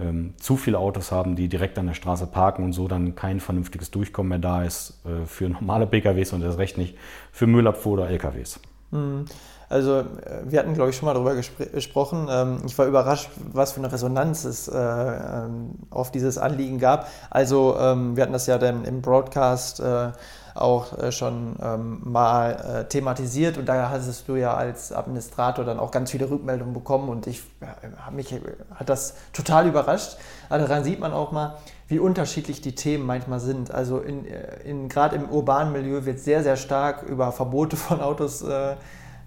[0.00, 3.40] ähm, zu viele Autos haben, die direkt an der Straße parken und so dann kein
[3.40, 6.96] vernünftiges Durchkommen mehr da ist äh, für normale PKWs und das Recht nicht
[7.32, 8.60] für Müllabfuhr oder LKWs.
[8.90, 9.26] Mhm.
[9.68, 10.04] Also äh,
[10.44, 12.28] wir hatten, glaube ich, schon mal darüber gesprochen.
[12.30, 17.08] Ähm, ich war überrascht, was für eine Resonanz es äh, ähm, auf dieses Anliegen gab.
[17.30, 20.12] Also ähm, wir hatten das ja dann im Broadcast äh,
[20.56, 26.30] auch schon mal thematisiert und da hattest du ja als Administrator dann auch ganz viele
[26.30, 27.42] Rückmeldungen bekommen und ich
[28.12, 28.34] mich
[28.74, 30.16] hat das total überrascht.
[30.48, 31.56] Also daran sieht man auch mal,
[31.88, 33.70] wie unterschiedlich die Themen manchmal sind.
[33.70, 34.24] Also in,
[34.64, 38.76] in gerade im urbanen Milieu wird sehr, sehr stark über Verbote von Autos äh,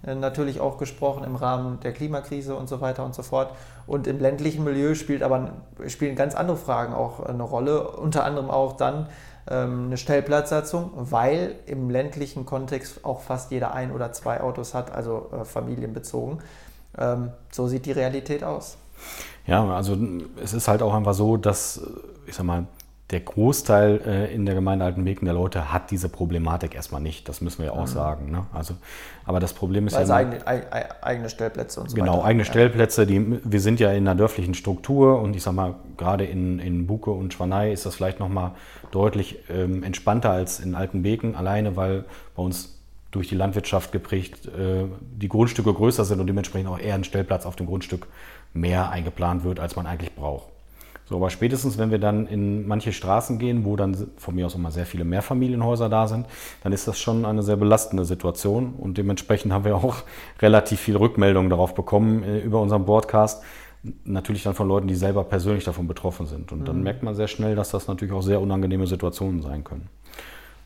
[0.02, 3.54] äh, natürlich auch gesprochen im Rahmen der Klimakrise und so weiter und so fort.
[3.86, 5.52] Und im ländlichen Milieu spielt aber,
[5.88, 9.06] spielen ganz andere Fragen auch eine Rolle, unter anderem auch dann ähm,
[9.46, 15.30] eine Stellplatzsatzung, weil im ländlichen Kontext auch fast jeder ein oder zwei Autos hat, also
[15.32, 16.38] äh, familienbezogen.
[16.98, 18.76] Ähm, so sieht die Realität aus.
[19.46, 19.96] Ja, also
[20.42, 21.80] es ist halt auch einfach so, dass,
[22.26, 22.66] ich sag mal,
[23.10, 27.28] der Großteil äh, in der Gemeinde Altenbeken der Leute hat diese Problematik erstmal nicht.
[27.28, 27.86] Das müssen wir ja auch mhm.
[27.86, 28.30] sagen.
[28.30, 28.46] Ne?
[28.52, 28.74] Also,
[29.24, 30.18] aber das Problem ist also ja.
[30.18, 32.16] Eigene, eigene Stellplätze und so genau, weiter.
[32.18, 32.50] Genau, eigene ja.
[32.50, 33.06] Stellplätze.
[33.06, 36.86] Die, wir sind ja in einer dörflichen Struktur und ich sag mal, gerade in, in
[36.86, 38.52] Buke und Schwanei ist das vielleicht nochmal
[38.92, 42.04] deutlich ähm, entspannter als in Altenbeken, alleine weil
[42.36, 46.94] bei uns durch die Landwirtschaft geprägt äh, die Grundstücke größer sind und dementsprechend auch eher
[46.94, 48.06] ein Stellplatz auf dem Grundstück
[48.52, 50.46] mehr eingeplant wird, als man eigentlich braucht.
[51.10, 54.54] So, aber spätestens, wenn wir dann in manche Straßen gehen, wo dann von mir aus
[54.54, 56.26] immer sehr viele Mehrfamilienhäuser da sind,
[56.62, 59.96] dann ist das schon eine sehr belastende Situation und dementsprechend haben wir auch
[60.40, 63.42] relativ viel Rückmeldungen darauf bekommen äh, über unseren Broadcast.
[64.04, 66.52] Natürlich dann von Leuten, die selber persönlich davon betroffen sind.
[66.52, 66.84] Und dann mhm.
[66.84, 69.88] merkt man sehr schnell, dass das natürlich auch sehr unangenehme Situationen sein können.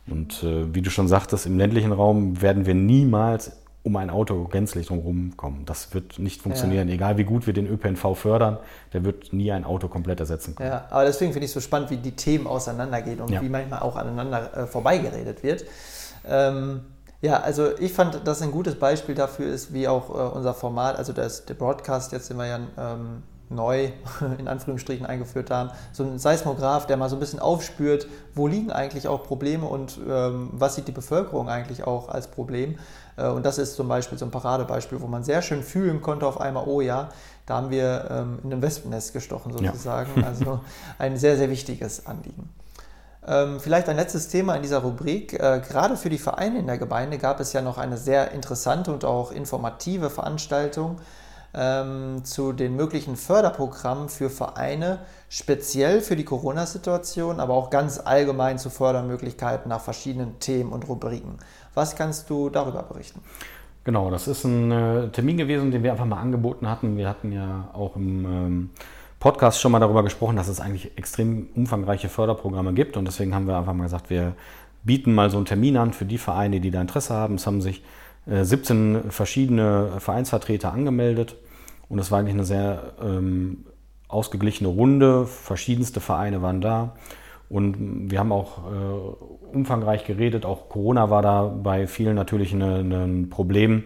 [0.07, 4.45] Und äh, wie du schon sagtest, im ländlichen Raum werden wir niemals um ein Auto
[4.45, 5.67] gänzlich drumherum kommen.
[5.67, 6.89] Das wird nicht funktionieren.
[6.89, 6.95] Ja.
[6.95, 8.59] Egal wie gut wir den ÖPNV fördern,
[8.95, 10.71] der wird nie ein Auto komplett ersetzen können.
[10.71, 13.43] Ja, aber deswegen finde ich es so spannend, wie die Themen auseinandergehen und ja.
[13.43, 15.67] wie manchmal auch aneinander äh, vorbeigeredet wird.
[16.27, 16.81] Ähm,
[17.21, 20.97] ja, also ich fand, dass ein gutes Beispiel dafür ist, wie auch äh, unser Format,
[20.97, 23.91] also das, der Broadcast, jetzt sind wir ja ähm, neu
[24.39, 28.71] in Anführungsstrichen eingeführt haben, so ein Seismograph, der mal so ein bisschen aufspürt, wo liegen
[28.71, 32.79] eigentlich auch Probleme und ähm, was sieht die Bevölkerung eigentlich auch als Problem.
[33.17, 36.27] Äh, und das ist zum Beispiel so ein Paradebeispiel, wo man sehr schön fühlen konnte
[36.27, 37.11] auf einmal, oh ja,
[37.47, 40.21] da haben wir ähm, in ein Wespennest gestochen sozusagen.
[40.21, 40.27] Ja.
[40.27, 40.61] Also
[40.99, 42.49] ein sehr, sehr wichtiges Anliegen.
[43.27, 45.33] Ähm, vielleicht ein letztes Thema in dieser Rubrik.
[45.35, 48.93] Äh, gerade für die Vereine in der Gemeinde gab es ja noch eine sehr interessante
[48.93, 50.99] und auch informative Veranstaltung
[51.55, 58.59] ähm, zu den möglichen Förderprogrammen für Vereine, speziell für die Corona-Situation, aber auch ganz allgemein
[58.59, 61.39] zu Fördermöglichkeiten nach verschiedenen Themen und Rubriken.
[61.75, 63.21] Was kannst du darüber berichten?
[63.85, 66.97] Genau, das ist ein äh, Termin gewesen, den wir einfach mal angeboten hatten.
[66.97, 68.71] Wir hatten ja auch im ähm,
[69.21, 73.47] Podcast schon mal darüber gesprochen, dass es eigentlich extrem umfangreiche Förderprogramme gibt und deswegen haben
[73.47, 74.35] wir einfach mal gesagt, wir
[74.85, 77.37] bieten mal so einen Termin an für die Vereine, die da Interesse haben.
[77.37, 77.83] Es haben sich
[78.27, 81.37] 17 äh, verschiedene Vereinsvertreter angemeldet
[81.89, 83.67] und es war eigentlich eine sehr ähm,
[84.09, 85.27] ausgeglichene Runde.
[85.27, 86.95] Verschiedenste Vereine waren da.
[87.51, 90.47] Und wir haben auch äh, umfangreich geredet.
[90.47, 93.85] Auch Corona war da bei vielen natürlich ein Problem.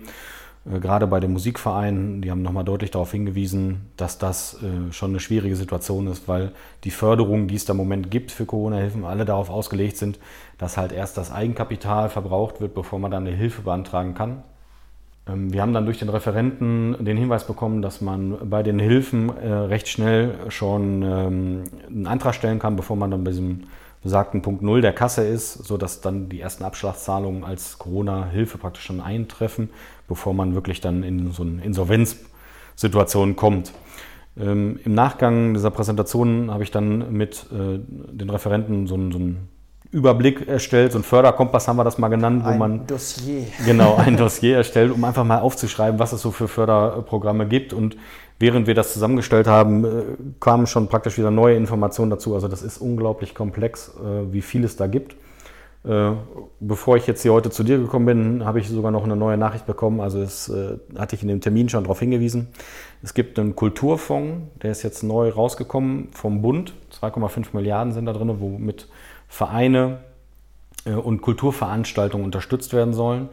[0.65, 5.11] Äh, gerade bei den Musikvereinen, die haben nochmal deutlich darauf hingewiesen, dass das äh, schon
[5.11, 6.53] eine schwierige Situation ist, weil
[6.85, 10.19] die Förderungen, die es da im Moment gibt für Corona-Hilfen, alle darauf ausgelegt sind,
[10.59, 14.43] dass halt erst das Eigenkapital verbraucht wird, bevor man dann eine Hilfe beantragen kann.
[15.29, 19.31] Ähm, wir haben dann durch den Referenten den Hinweis bekommen, dass man bei den Hilfen
[19.37, 23.65] äh, recht schnell schon ähm, einen Antrag stellen kann, bevor man dann bei diesem
[24.03, 29.01] besagten Punkt Null der Kasse ist, sodass dann die ersten Abschlagszahlungen als Corona-Hilfe praktisch schon
[29.01, 29.71] eintreffen,
[30.07, 33.73] bevor man wirklich dann in so eine Insolvenzsituation kommt.
[34.39, 39.19] Ähm, Im Nachgang dieser Präsentation habe ich dann mit äh, den Referenten so ein, so
[39.19, 39.49] ein
[39.91, 43.47] Überblick erstellt, so ein Förderkompass haben wir das mal genannt, wo ein man Dossier.
[43.65, 47.73] genau ein Dossier erstellt, um einfach mal aufzuschreiben, was es so für Förderprogramme gibt.
[47.73, 47.97] Und
[48.39, 49.89] während wir das zusammengestellt haben, äh,
[50.41, 52.35] kamen schon praktisch wieder neue Informationen dazu.
[52.35, 55.17] Also das ist unglaublich komplex, äh, wie viel es da gibt.
[55.85, 56.13] Äh,
[56.61, 59.37] bevor ich jetzt hier heute zu dir gekommen bin, habe ich sogar noch eine neue
[59.37, 60.01] Nachricht bekommen.
[60.01, 60.53] Also es
[60.97, 62.49] hatte ich in dem Termin schon darauf hingewiesen.
[63.03, 66.75] Es gibt einen Kulturfonds, der ist jetzt neu rausgekommen vom Bund.
[67.01, 68.89] 2,5 Milliarden sind da drin, womit
[69.29, 70.01] Vereine
[70.85, 73.29] und Kulturveranstaltungen unterstützt werden sollen.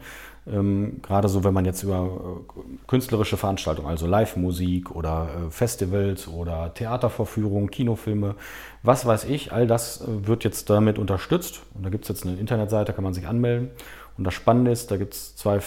[0.48, 6.28] Ähm, gerade so, wenn man jetzt über äh, künstlerische Veranstaltungen, also Live-Musik oder äh, Festivals
[6.28, 8.36] oder Theatervorführungen, Kinofilme,
[8.82, 11.62] was weiß ich, all das äh, wird jetzt damit unterstützt.
[11.74, 13.70] Und da gibt es jetzt eine Internetseite, kann man sich anmelden.
[14.16, 15.60] Und das Spannende ist, da gibt es zwei,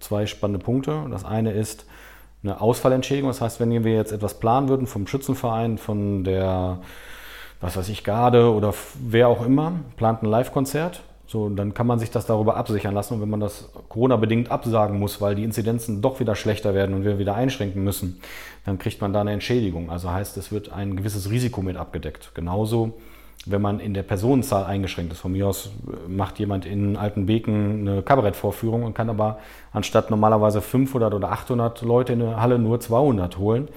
[0.00, 1.06] zwei spannende Punkte.
[1.10, 1.86] Das eine ist
[2.42, 3.30] eine Ausfallentschädigung.
[3.30, 6.80] Das heißt, wenn wir jetzt etwas planen würden vom Schützenverein, von der
[7.64, 11.02] was weiß ich, Garde oder wer auch immer, plant ein Live-Konzert.
[11.26, 13.14] So, dann kann man sich das darüber absichern lassen.
[13.14, 17.04] Und wenn man das Corona-bedingt absagen muss, weil die Inzidenzen doch wieder schlechter werden und
[17.04, 18.20] wir wieder einschränken müssen,
[18.64, 19.90] dann kriegt man da eine Entschädigung.
[19.90, 22.32] Also heißt, es wird ein gewisses Risiko mit abgedeckt.
[22.34, 22.94] Genauso,
[23.46, 25.20] wenn man in der Personenzahl eingeschränkt ist.
[25.20, 25.70] Von mir aus
[26.08, 29.38] macht jemand in Altenbeken eine Kabarettvorführung und kann aber
[29.72, 33.68] anstatt normalerweise 500 oder 800 Leute in eine Halle nur 200 holen.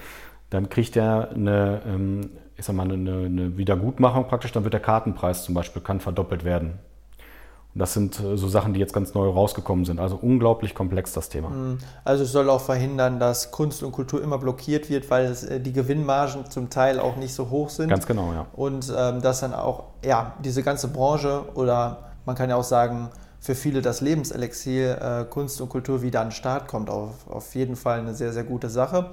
[0.50, 4.80] Dann kriegt er eine ähm, ich sag mal, eine, eine Wiedergutmachung praktisch, dann wird der
[4.80, 6.80] Kartenpreis zum Beispiel kann verdoppelt werden.
[7.74, 10.00] Das sind äh, so Sachen, die jetzt ganz neu rausgekommen sind.
[10.00, 11.50] Also unglaublich komplex das Thema.
[11.50, 11.78] Mhm.
[12.04, 15.60] Also es soll auch verhindern, dass Kunst und Kultur immer blockiert wird, weil es, äh,
[15.60, 17.88] die Gewinnmargen zum Teil auch nicht so hoch sind.
[17.88, 18.46] Ganz genau, ja.
[18.54, 23.10] Und ähm, dass dann auch ja, diese ganze Branche oder man kann ja auch sagen,
[23.40, 26.90] für viele das Lebenselixier äh, Kunst und Kultur wieder an den Start kommt.
[26.90, 29.10] Auf, auf jeden Fall eine sehr, sehr gute Sache.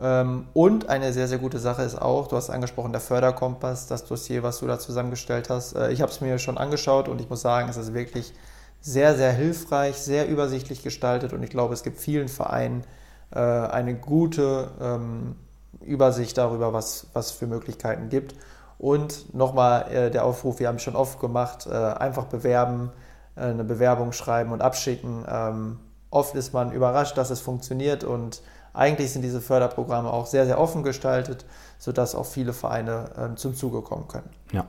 [0.00, 4.06] Ähm, und eine sehr, sehr gute Sache ist auch, du hast angesprochen, der Förderkompass, das
[4.06, 5.74] Dossier, was du da zusammengestellt hast.
[5.74, 8.32] Äh, ich habe es mir schon angeschaut und ich muss sagen, es ist wirklich
[8.80, 12.84] sehr, sehr hilfreich, sehr übersichtlich gestaltet und ich glaube, es gibt vielen Vereinen
[13.30, 15.36] äh, eine gute ähm,
[15.82, 18.34] Übersicht darüber, was es für Möglichkeiten gibt.
[18.78, 22.90] Und nochmal äh, der Aufruf, wir haben es schon oft gemacht, einfach bewerben,
[23.36, 25.24] eine Bewerbung schreiben und abschicken.
[25.28, 25.78] Ähm,
[26.10, 30.60] oft ist man überrascht, dass es funktioniert und eigentlich sind diese Förderprogramme auch sehr, sehr
[30.60, 31.44] offen gestaltet,
[31.78, 34.30] sodass auch viele Vereine ähm, zum Zuge kommen können.
[34.52, 34.66] Ja.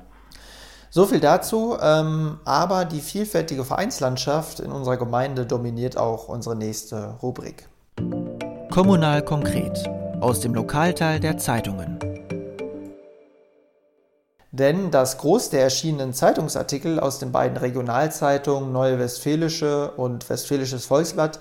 [0.89, 1.77] So viel dazu.
[1.81, 7.67] Ähm, aber die vielfältige Vereinslandschaft in unserer Gemeinde dominiert auch unsere nächste Rubrik.
[8.71, 11.99] Kommunal konkret aus dem Lokalteil der Zeitungen.
[14.51, 21.39] Denn das Groß der erschienenen Zeitungsartikel aus den beiden Regionalzeitungen Neue Westfälische und Westfälisches Volksblatt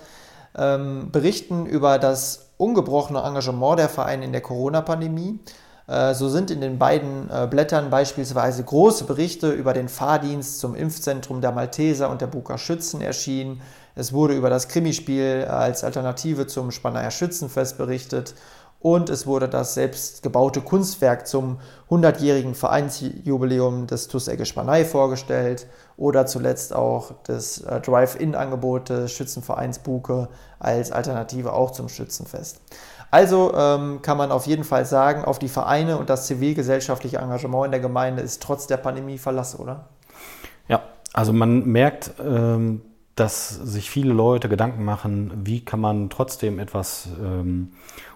[0.56, 5.40] ähm, berichten über das ungebrochene Engagement der Vereine in der Corona-Pandemie.
[5.86, 10.74] Äh, so sind in den beiden äh, Blättern beispielsweise große Berichte über den Fahrdienst zum
[10.74, 13.60] Impfzentrum der Malteser und der Buker Schützen erschienen.
[13.96, 18.34] Es wurde über das Krimispiel als Alternative zum Spanner Schützenfest berichtet
[18.80, 21.58] und es wurde das selbstgebaute Kunstwerk zum
[21.90, 25.66] 100-jährigen Vereinsjubiläum des TUS Egge Spanei vorgestellt
[25.98, 32.60] oder zuletzt auch das äh, Drive-In-Angebot des Schützenvereins Buke als Alternative auch zum Schützenfest.
[33.10, 37.66] Also ähm, kann man auf jeden Fall sagen, auf die Vereine und das zivilgesellschaftliche Engagement
[37.66, 39.88] in der Gemeinde ist trotz der Pandemie Verlass, oder?
[40.68, 42.82] Ja, also man merkt, ähm,
[43.16, 47.72] dass sich viele Leute Gedanken machen, wie kann man trotzdem etwas ähm,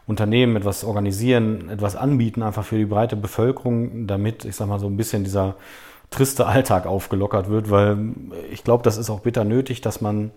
[0.06, 4.86] unternehmen, etwas organisieren, etwas anbieten, einfach für die breite Bevölkerung, damit, ich sag mal, so
[4.86, 5.56] ein bisschen dieser
[6.10, 8.14] triste Alltag aufgelockert wird, weil
[8.50, 10.30] ich glaube, das ist auch bitter nötig, dass man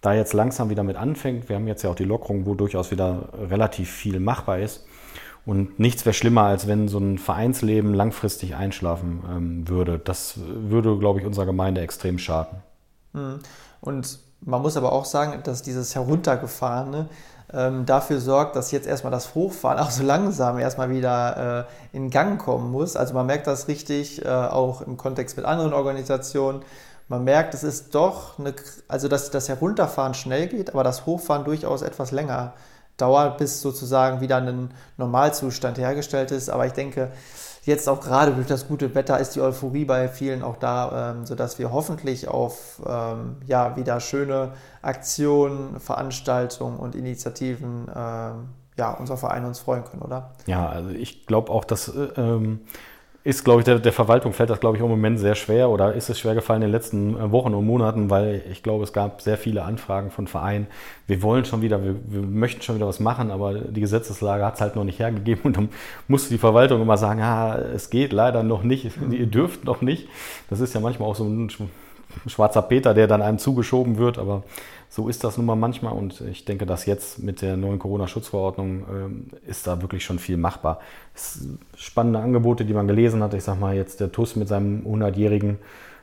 [0.00, 1.48] da jetzt langsam wieder mit anfängt.
[1.48, 4.86] Wir haben jetzt ja auch die Lockerung, wo durchaus wieder relativ viel machbar ist.
[5.46, 9.98] Und nichts wäre schlimmer, als wenn so ein Vereinsleben langfristig einschlafen ähm, würde.
[9.98, 12.58] Das würde, glaube ich, unserer Gemeinde extrem schaden.
[13.14, 13.38] Hm.
[13.80, 17.08] Und man muss aber auch sagen, dass dieses Heruntergefahrene
[17.52, 22.10] ähm, dafür sorgt, dass jetzt erstmal das Hochfahren auch so langsam erstmal wieder äh, in
[22.10, 22.96] Gang kommen muss.
[22.96, 26.62] Also man merkt das richtig, äh, auch im Kontext mit anderen Organisationen.
[27.08, 28.54] Man merkt, es ist doch eine,
[28.88, 32.54] also dass das Herunterfahren schnell geht, aber das Hochfahren durchaus etwas länger
[32.96, 36.50] dauert, bis sozusagen wieder ein Normalzustand hergestellt ist.
[36.50, 37.12] Aber ich denke,
[37.66, 41.26] jetzt auch gerade durch das gute Wetter ist die Euphorie bei vielen auch da, ähm,
[41.26, 44.52] sodass wir hoffentlich auf ähm, ja, wieder schöne
[44.82, 48.48] Aktionen, Veranstaltungen und Initiativen ähm,
[48.78, 50.32] ja, unser Verein uns freuen können, oder?
[50.46, 52.60] Ja, also ich glaube auch, dass äh, ähm,
[53.26, 55.94] ist, glaube ich, der, der Verwaltung fällt das, glaube ich, im Moment sehr schwer oder
[55.94, 58.92] ist es schwer gefallen in den letzten äh, Wochen und Monaten, weil ich glaube, es
[58.92, 60.68] gab sehr viele Anfragen von Vereinen.
[61.08, 64.54] Wir wollen schon wieder, wir, wir möchten schon wieder was machen, aber die Gesetzeslage hat
[64.54, 65.70] es halt noch nicht hergegeben und dann
[66.06, 70.06] musste die Verwaltung immer sagen, ja, es geht leider noch nicht, ihr dürft noch nicht.
[70.48, 71.50] Das ist ja manchmal auch so ein
[72.28, 74.44] schwarzer Peter, der dann einem zugeschoben wird, aber
[74.88, 79.28] so ist das nun mal manchmal und ich denke, dass jetzt mit der neuen Corona-Schutzverordnung
[79.44, 80.80] äh, ist da wirklich schon viel machbar.
[81.76, 83.34] spannende Angebote, die man gelesen hat.
[83.34, 85.58] Ich sag mal jetzt der TUS mit seinem 100-jährigen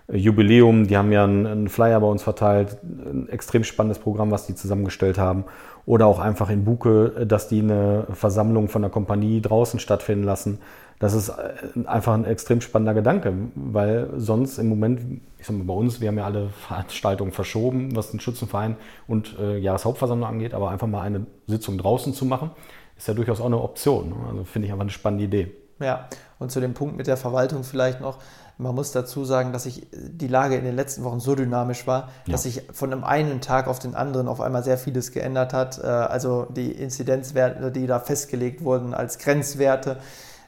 [0.08, 4.32] äh, Jubiläum, die haben ja einen, einen, Flyer bei uns verteilt, ein extrem spannendes Programm,
[4.32, 5.46] was die zusammengestellt haben.
[5.86, 10.24] Oder auch einfach in Buke, äh, dass die eine Versammlung von der Kompanie draußen stattfinden
[10.24, 10.60] lassen
[11.00, 15.66] das ist äh, einfach ein extrem spannender Gedanke, weil sonst im Moment, ich sag mal
[15.66, 18.78] bei uns, wir haben ja alle Veranstaltungen verschoben, was den Schützenverein
[19.08, 22.52] und äh, Jahreshauptversammlung angeht, aber einfach mal eine Sitzung draußen zu machen,
[22.98, 24.10] ist ja durchaus auch eine Option.
[24.10, 24.16] Ne?
[24.30, 25.52] Also finde ich einfach eine spannende Idee.
[25.80, 26.08] Ja,
[26.40, 28.20] und zu dem Punkt mit der Verwaltung vielleicht noch.
[28.58, 32.10] Man muss dazu sagen, dass sich die Lage in den letzten Wochen so dynamisch war,
[32.26, 32.34] ja.
[32.34, 35.80] dass sich von einem einen Tag auf den anderen auf einmal sehr vieles geändert hat.
[35.80, 39.98] Äh, also die Inzidenzwerte, die da festgelegt wurden als Grenzwerte,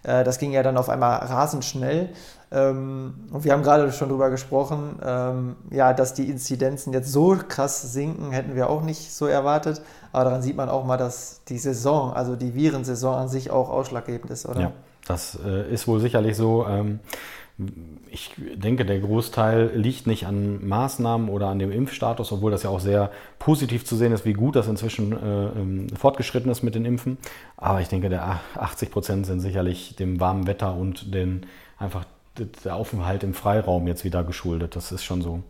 [0.05, 2.09] äh, das ging ja dann auf einmal rasend schnell.
[2.51, 7.37] Ähm, und wir haben gerade schon darüber gesprochen, ähm, ja, dass die Inzidenzen jetzt so
[7.47, 9.81] krass sinken, hätten wir auch nicht so erwartet.
[10.11, 13.69] Aber daran sieht man auch mal, dass die Saison, also die Virensaison an sich auch
[13.69, 14.61] ausschlaggebend ist, oder?
[14.61, 14.71] Ja,
[15.07, 16.65] das äh, ist wohl sicherlich so.
[16.67, 16.99] Ähm,
[18.11, 22.69] ich denke, der Großteil liegt nicht an Maßnahmen oder an dem Impfstatus, obwohl das ja
[22.69, 26.75] auch sehr positiv zu sehen ist, wie gut das inzwischen äh, ähm, fortgeschritten ist mit
[26.75, 27.17] den Impfen.
[27.55, 31.45] Aber ich denke, der 80 Prozent sind sicherlich dem warmen Wetter und den
[31.77, 32.05] einfach
[32.65, 34.75] der Aufenthalt im Freiraum jetzt wieder geschuldet.
[34.75, 35.41] Das ist schon so.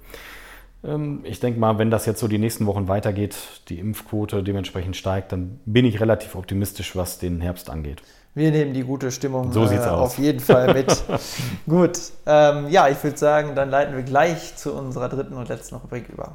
[0.83, 3.35] Ähm, ich denke mal, wenn das jetzt so die nächsten Wochen weitergeht,
[3.69, 8.03] die Impfquote dementsprechend steigt, dann bin ich relativ optimistisch, was den Herbst angeht.
[8.37, 11.05] Wir nehmen die gute Stimmung so äh, auf jeden Fall mit.
[11.69, 15.75] Gut, ähm, ja, ich würde sagen, dann leiten wir gleich zu unserer dritten und letzten
[15.75, 16.33] Rubrik über.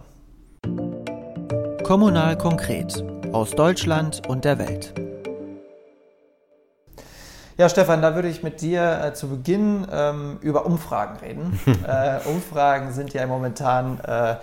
[1.83, 4.95] Kommunal konkret aus Deutschland und der Welt.
[7.59, 11.61] Ja, Stefan, da würde ich mit dir äh, zu Beginn ähm, über Umfragen reden.
[11.87, 14.37] äh, Umfragen sind ja momentan äh,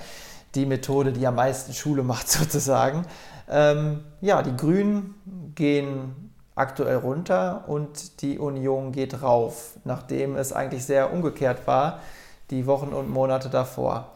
[0.54, 3.08] die Methode, die am meisten Schule macht, sozusagen.
[3.50, 5.16] Ähm, ja, die Grünen
[5.56, 6.27] gehen
[6.58, 12.00] aktuell runter und die Union geht rauf, nachdem es eigentlich sehr umgekehrt war,
[12.50, 14.14] die Wochen und Monate davor.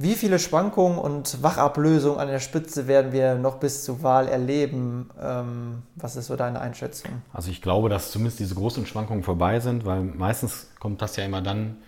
[0.00, 5.10] Wie viele Schwankungen und Wachablösungen an der Spitze werden wir noch bis zur Wahl erleben?
[5.20, 7.10] Ähm, was ist so deine Einschätzung?
[7.32, 11.24] Also ich glaube, dass zumindest diese großen Schwankungen vorbei sind, weil meistens kommt das ja
[11.24, 11.78] immer dann,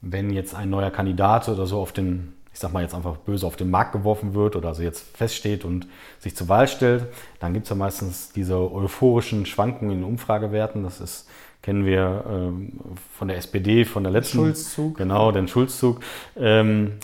[0.00, 3.46] wenn jetzt ein neuer Kandidat oder so auf den ich sag mal jetzt einfach böse
[3.46, 5.86] auf den Markt geworfen wird oder also jetzt feststeht und
[6.18, 7.04] sich zur Wahl stellt,
[7.38, 10.82] dann gibt es ja meistens diese euphorischen Schwankungen in Umfragewerten.
[10.82, 11.28] Das ist,
[11.62, 12.80] kennen wir ähm,
[13.16, 14.38] von der SPD, von der letzten.
[14.38, 14.96] Schulzzug.
[14.96, 16.00] Genau, den Schulzzug.
[16.36, 16.94] Ähm,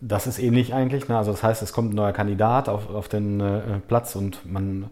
[0.00, 1.08] das ist ähnlich eigentlich.
[1.08, 1.18] Ne?
[1.18, 4.88] Also das heißt, es kommt ein neuer Kandidat auf, auf den äh, Platz und man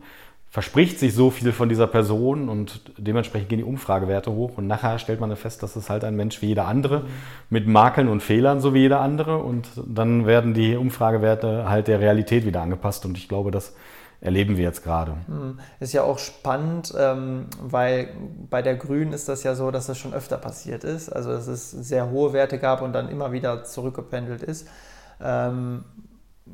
[0.51, 4.99] verspricht sich so viel von dieser Person und dementsprechend gehen die Umfragewerte hoch und nachher
[4.99, 7.05] stellt man fest, dass es halt ein Mensch wie jeder andere
[7.51, 12.01] mit Makeln und Fehlern so wie jeder andere und dann werden die Umfragewerte halt der
[12.01, 13.75] Realität wieder angepasst und ich glaube, das
[14.21, 15.13] erleben wir jetzt gerade.
[15.27, 15.61] Hm.
[15.79, 18.09] Ist ja auch spannend, ähm, weil
[18.51, 21.47] bei der Grünen ist das ja so, dass das schon öfter passiert ist, also dass
[21.47, 24.67] es sehr hohe Werte gab und dann immer wieder zurückgependelt ist.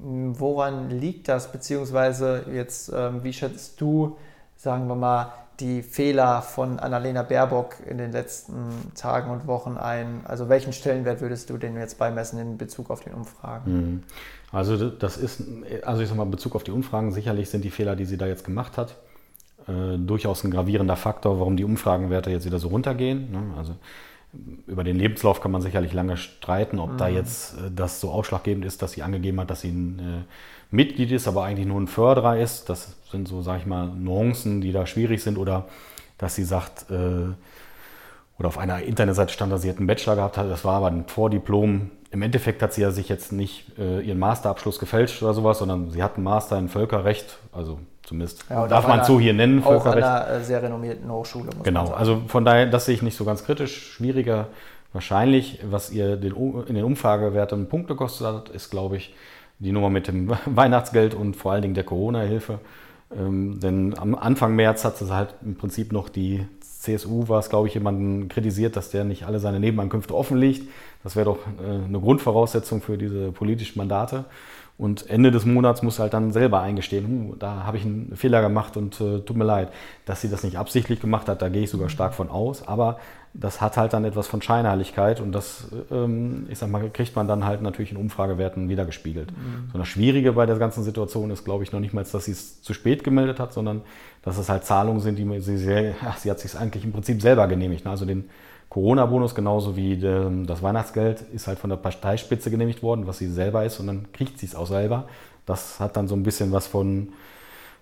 [0.03, 1.51] Woran liegt das?
[1.51, 4.17] Beziehungsweise jetzt, ähm, wie schätzt du,
[4.57, 10.21] sagen wir mal, die Fehler von Annalena Baerbock in den letzten Tagen und Wochen ein?
[10.25, 13.73] Also welchen Stellenwert würdest du denn jetzt beimessen in Bezug auf die Umfragen?
[13.73, 14.03] Mhm.
[14.53, 15.43] Also das ist,
[15.85, 18.17] also ich sag mal, in Bezug auf die Umfragen, sicherlich sind die Fehler, die sie
[18.17, 18.97] da jetzt gemacht hat,
[19.67, 23.33] äh, durchaus ein gravierender Faktor, warum die Umfragenwerte jetzt wieder so runtergehen.
[23.33, 23.55] Ne?
[23.57, 23.75] Also
[24.67, 26.99] über den Lebenslauf kann man sicherlich lange streiten, ob mhm.
[26.99, 30.75] da jetzt äh, das so ausschlaggebend ist, dass sie angegeben hat, dass sie ein äh,
[30.75, 32.69] Mitglied ist, aber eigentlich nur ein Förderer ist.
[32.69, 35.39] Das sind so, sage ich mal, Nuancen, die da schwierig sind.
[35.39, 35.67] Oder
[36.19, 37.33] dass sie sagt, äh,
[38.39, 40.51] oder auf einer Internetseite stand, dass sie einen Bachelor gehabt hat.
[40.51, 41.91] Das war aber ein Vordiplom.
[42.11, 45.91] Im Endeffekt hat sie ja sich jetzt nicht äh, ihren Masterabschluss gefälscht oder sowas, sondern
[45.91, 49.63] sie hat einen Master in Völkerrecht, also zumindest ja, darf man es so hier nennen.
[49.63, 51.51] Auch an einer äh, sehr renommierten Hochschule.
[51.63, 53.93] genau, also von daher, das sehe ich nicht so ganz kritisch.
[53.93, 54.47] Schwieriger
[54.93, 56.35] wahrscheinlich, was ihr den,
[56.67, 59.15] in den Umfragewerten Punkte gekostet hat, ist, glaube ich,
[59.59, 62.61] die Nummer mit dem Weihnachtsgeld und vor allen Dingen der Corona-Hilfe.
[63.17, 67.51] Ähm, denn am Anfang März hat es halt im Prinzip noch die CSU, war es,
[67.51, 70.69] glaube ich, jemanden kritisiert, dass der nicht alle seine Nebenankünfte offenlegt.
[71.03, 74.25] Das wäre doch äh, eine Grundvoraussetzung für diese politischen Mandate.
[74.79, 78.43] Und Ende des Monats muss halt dann selber eingestehen, uh, da habe ich einen Fehler
[78.43, 79.71] gemacht und äh, tut mir leid.
[80.05, 82.67] Dass sie das nicht absichtlich gemacht hat, da gehe ich sogar stark von aus.
[82.69, 82.99] Aber
[83.33, 87.29] das hat halt dann etwas von Scheinheiligkeit und das, ähm, ich sag mal, kriegt man
[87.29, 89.31] dann halt natürlich in Umfragewerten wiedergespiegelt.
[89.31, 89.71] Mhm.
[89.73, 92.33] So das Schwierige bei der ganzen Situation ist, glaube ich, noch nicht mal, dass sie
[92.33, 93.83] es zu spät gemeldet hat, sondern
[94.23, 97.21] dass es halt Zahlungen sind, die sie sehr, ach, sie hat sich eigentlich im Prinzip
[97.21, 97.85] selber genehmigt.
[97.85, 97.91] Ne?
[97.91, 98.29] Also den
[98.77, 103.65] Corona-Bonus genauso wie das Weihnachtsgeld ist halt von der Parteispitze genehmigt worden, was sie selber
[103.65, 105.09] ist und dann kriegt sie es auch selber.
[105.47, 107.09] Das hat dann so ein bisschen was von,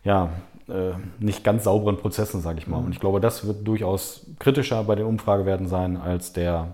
[0.05, 0.30] ja,
[0.68, 2.76] äh, nicht ganz sauberen Prozessen, sage ich mal.
[2.76, 6.68] Und ich glaube, das wird durchaus kritischer bei den Umfragewerten sein als der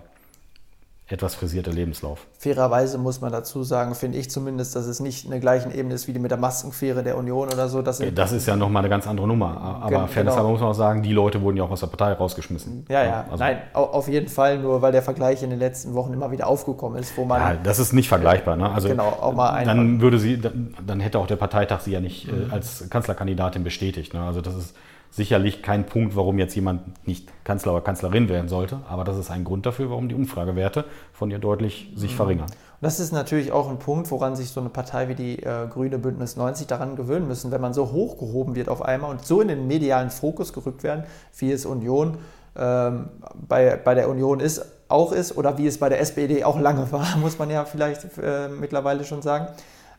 [1.11, 2.27] etwas frisierter Lebenslauf.
[2.37, 5.95] Fairerweise muss man dazu sagen, finde ich zumindest, dass es nicht in der gleichen Ebene
[5.95, 7.81] ist wie die mit der Maskenfähre der Union oder so.
[7.81, 9.59] Das, das ist ja nochmal eine ganz andere Nummer.
[9.59, 10.07] Aber genau.
[10.07, 12.85] fairnesshalber muss man auch sagen, die Leute wurden ja auch aus der Partei rausgeschmissen.
[12.89, 13.25] Ja, ja.
[13.29, 16.47] Also Nein, auf jeden Fall, nur weil der Vergleich in den letzten Wochen immer wieder
[16.47, 17.41] aufgekommen ist, wo man.
[17.41, 18.55] Ja, das ist nicht vergleichbar.
[18.55, 18.69] Ne?
[18.69, 21.91] Also genau, auch mal ein dann würde sie, dann, dann, hätte auch der Parteitag sie
[21.91, 22.53] ja nicht äh, mhm.
[22.53, 24.13] als Kanzlerkandidatin bestätigt.
[24.13, 24.21] Ne?
[24.21, 24.75] Also das ist
[25.11, 29.29] sicherlich kein Punkt, warum jetzt jemand nicht Kanzler oder Kanzlerin werden sollte, aber das ist
[29.29, 32.15] ein Grund dafür, warum die Umfragewerte von ihr deutlich sich mhm.
[32.15, 32.45] verringern.
[32.45, 35.67] Und das ist natürlich auch ein Punkt, woran sich so eine Partei wie die äh,
[35.69, 39.41] Grüne Bündnis 90 daran gewöhnen müssen, wenn man so hochgehoben wird auf einmal und so
[39.41, 41.03] in den medialen Fokus gerückt werden,
[41.37, 42.17] wie es Union
[42.55, 43.09] ähm,
[43.47, 46.89] bei, bei der Union ist, auch ist oder wie es bei der SPD auch lange
[46.93, 49.47] war, muss man ja vielleicht äh, mittlerweile schon sagen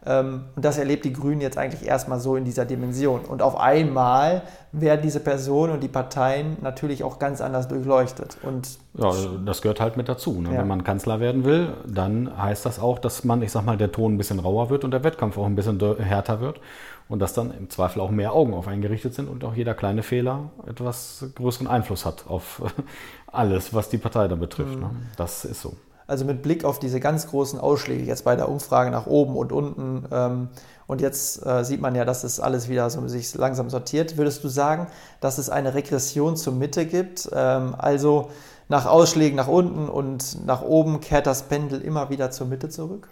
[0.04, 3.20] und das erlebt die Grünen jetzt eigentlich erstmal so in dieser Dimension.
[3.20, 4.42] Und auf einmal
[4.72, 8.36] werden diese Personen und die Parteien natürlich auch ganz anders durchleuchtet.
[8.42, 9.12] Und ja,
[9.44, 10.40] das gehört halt mit dazu.
[10.40, 10.52] Ne?
[10.52, 10.58] Ja.
[10.58, 13.92] Wenn man Kanzler werden will, dann heißt das auch, dass man, ich sag mal, der
[13.92, 16.60] Ton ein bisschen rauer wird und der Wettkampf auch ein bisschen härter wird.
[17.08, 19.74] Und dass dann im Zweifel auch mehr Augen auf einen gerichtet sind und auch jeder
[19.74, 22.60] kleine Fehler etwas größeren Einfluss hat auf
[23.28, 24.76] alles, was die Partei da betrifft.
[24.76, 24.80] Mhm.
[24.80, 24.90] Ne?
[25.16, 25.76] Das ist so.
[26.12, 29.50] Also mit Blick auf diese ganz großen Ausschläge jetzt bei der Umfrage nach oben und
[29.50, 30.04] unten.
[30.12, 30.48] Ähm,
[30.86, 34.18] und jetzt äh, sieht man ja, dass es alles wieder so sich langsam sortiert.
[34.18, 34.88] Würdest du sagen,
[35.22, 37.30] dass es eine Regression zur Mitte gibt?
[37.32, 38.28] Ähm, also
[38.68, 43.08] nach Ausschlägen nach unten und nach oben kehrt das Pendel immer wieder zur Mitte zurück?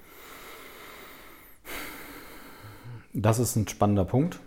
[3.14, 4.40] Das ist ein spannender Punkt.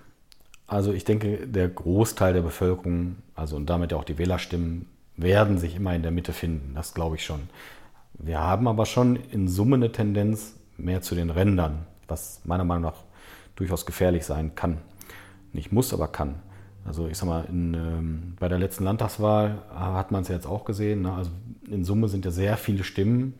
[0.67, 4.85] Also ich denke, der Großteil der Bevölkerung, also und damit auch die Wählerstimmen,
[5.17, 6.75] werden sich immer in der Mitte finden.
[6.75, 7.49] Das glaube ich schon.
[8.13, 12.83] Wir haben aber schon in Summe eine Tendenz mehr zu den Rändern, was meiner Meinung
[12.83, 13.03] nach
[13.55, 14.79] durchaus gefährlich sein kann.
[15.51, 16.35] Nicht muss, aber kann.
[16.85, 20.47] Also ich sag mal, in, ähm, bei der letzten Landtagswahl hat man es ja jetzt
[20.47, 21.03] auch gesehen.
[21.03, 21.13] Ne?
[21.13, 21.31] Also
[21.69, 23.35] in Summe sind ja sehr viele Stimmen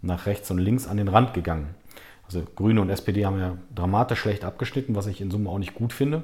[0.00, 1.74] nach rechts und links an den Rand gegangen.
[2.24, 5.74] Also Grüne und SPD haben ja dramatisch schlecht abgeschnitten, was ich in Summe auch nicht
[5.74, 6.22] gut finde.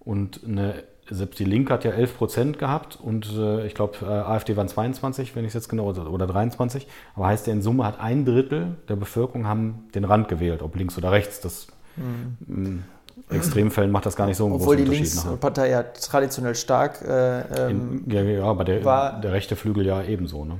[0.00, 4.06] Und eine selbst die Linke hat ja 11 Prozent gehabt und äh, ich glaube, äh,
[4.06, 6.86] AfD waren 22, wenn ich es jetzt genau, oder 23.
[7.14, 10.76] Aber heißt ja, in Summe hat ein Drittel der Bevölkerung haben den Rand gewählt, ob
[10.76, 11.40] links oder rechts.
[11.40, 12.36] Das mhm.
[12.48, 12.84] in
[13.28, 15.18] Extremfällen macht das gar nicht so einen Obwohl großen Unterschied.
[15.18, 19.32] Obwohl die Linkspartei ja traditionell stark äh, ähm, in, ja, ja, aber der, war, der
[19.32, 20.44] rechte Flügel ja ebenso.
[20.44, 20.58] Ne?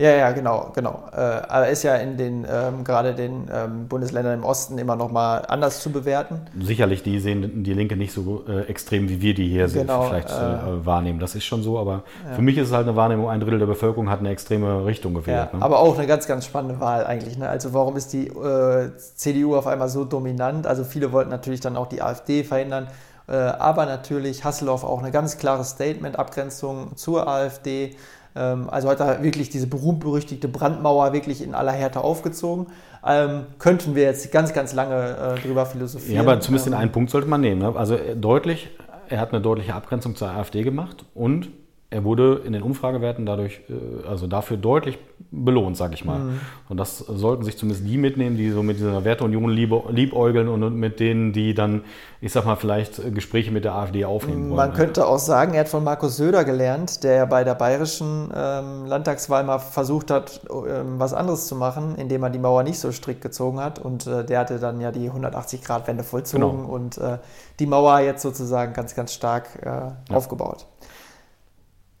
[0.00, 1.02] Ja, ja, genau, genau.
[1.12, 5.10] Äh, aber ist ja in den ähm, gerade den ähm, Bundesländern im Osten immer noch
[5.10, 6.40] mal anders zu bewerten.
[6.58, 10.30] Sicherlich, die sehen die Linke nicht so äh, extrem wie wir die hier genau, vielleicht
[10.30, 11.20] äh, äh, wahrnehmen.
[11.20, 12.34] Das ist schon so, aber ja.
[12.34, 13.28] für mich ist es halt eine Wahrnehmung.
[13.28, 15.50] Ein Drittel der Bevölkerung hat eine extreme Richtung gewählt.
[15.52, 15.62] Ja, ne?
[15.62, 17.36] Aber auch eine ganz, ganz spannende Wahl eigentlich.
[17.36, 17.46] Ne?
[17.46, 20.66] Also warum ist die äh, CDU auf einmal so dominant?
[20.66, 22.88] Also viele wollten natürlich dann auch die AfD verhindern.
[23.28, 27.96] Äh, aber natürlich Hasselhoff auch eine ganz klare Statement-Abgrenzung zur AfD.
[28.36, 32.66] Ähm, also hat er wirklich diese berühmt-berüchtigte Brandmauer wirklich in aller Härte aufgezogen.
[33.04, 36.16] Ähm, könnten wir jetzt ganz, ganz lange äh, drüber philosophieren.
[36.16, 37.60] Ja, aber zumindest ähm, den einen Punkt sollte man nehmen.
[37.60, 37.74] Ne?
[37.74, 38.70] Also äh, deutlich,
[39.08, 41.48] er hat eine deutliche Abgrenzung zur AfD gemacht und
[41.92, 44.98] er wurde in den Umfragewerten dadurch, äh, also dafür deutlich
[45.32, 46.18] belohnt, sage ich mal.
[46.20, 46.40] Mhm.
[46.68, 51.00] Und das sollten sich zumindest die mitnehmen, die so mit dieser Werteunion liebäugeln und mit
[51.00, 51.82] denen, die dann,
[52.20, 54.56] ich sag mal, vielleicht Gespräche mit der AfD aufnehmen wollen.
[54.56, 58.30] Man könnte auch sagen, er hat von Markus Söder gelernt, der ja bei der bayerischen
[58.34, 62.78] ähm, Landtagswahl mal versucht hat, ähm, was anderes zu machen, indem er die Mauer nicht
[62.78, 63.80] so strikt gezogen hat.
[63.80, 66.72] Und äh, der hatte dann ja die 180-Grad-Wende vollzogen genau.
[66.72, 67.18] und äh,
[67.58, 69.96] die Mauer jetzt sozusagen ganz, ganz stark äh, ja.
[70.10, 70.66] aufgebaut.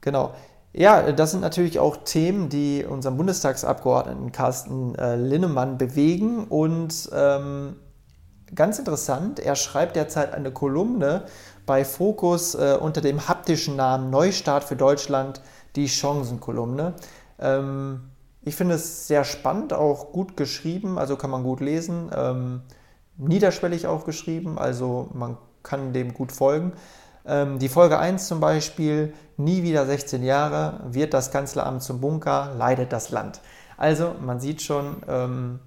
[0.00, 0.34] Genau.
[0.72, 6.44] Ja, das sind natürlich auch Themen, die unseren Bundestagsabgeordneten Carsten äh, Linnemann bewegen.
[6.44, 7.76] Und ähm,
[8.54, 11.24] ganz interessant, er schreibt derzeit eine Kolumne
[11.66, 15.40] bei Focus äh, unter dem haptischen Namen Neustart für Deutschland,
[15.74, 16.94] die Chancenkolumne.
[17.40, 18.10] Ähm,
[18.42, 22.10] ich finde es sehr spannend, auch gut geschrieben, also kann man gut lesen.
[22.16, 22.62] Ähm,
[23.16, 26.72] niederschwellig auch geschrieben, also man kann dem gut folgen.
[27.30, 32.52] Ähm, die Folge 1 zum Beispiel, nie wieder 16 Jahre, wird das Kanzleramt zum Bunker,
[32.58, 33.40] leidet das Land.
[33.76, 35.60] Also man sieht schon, ähm,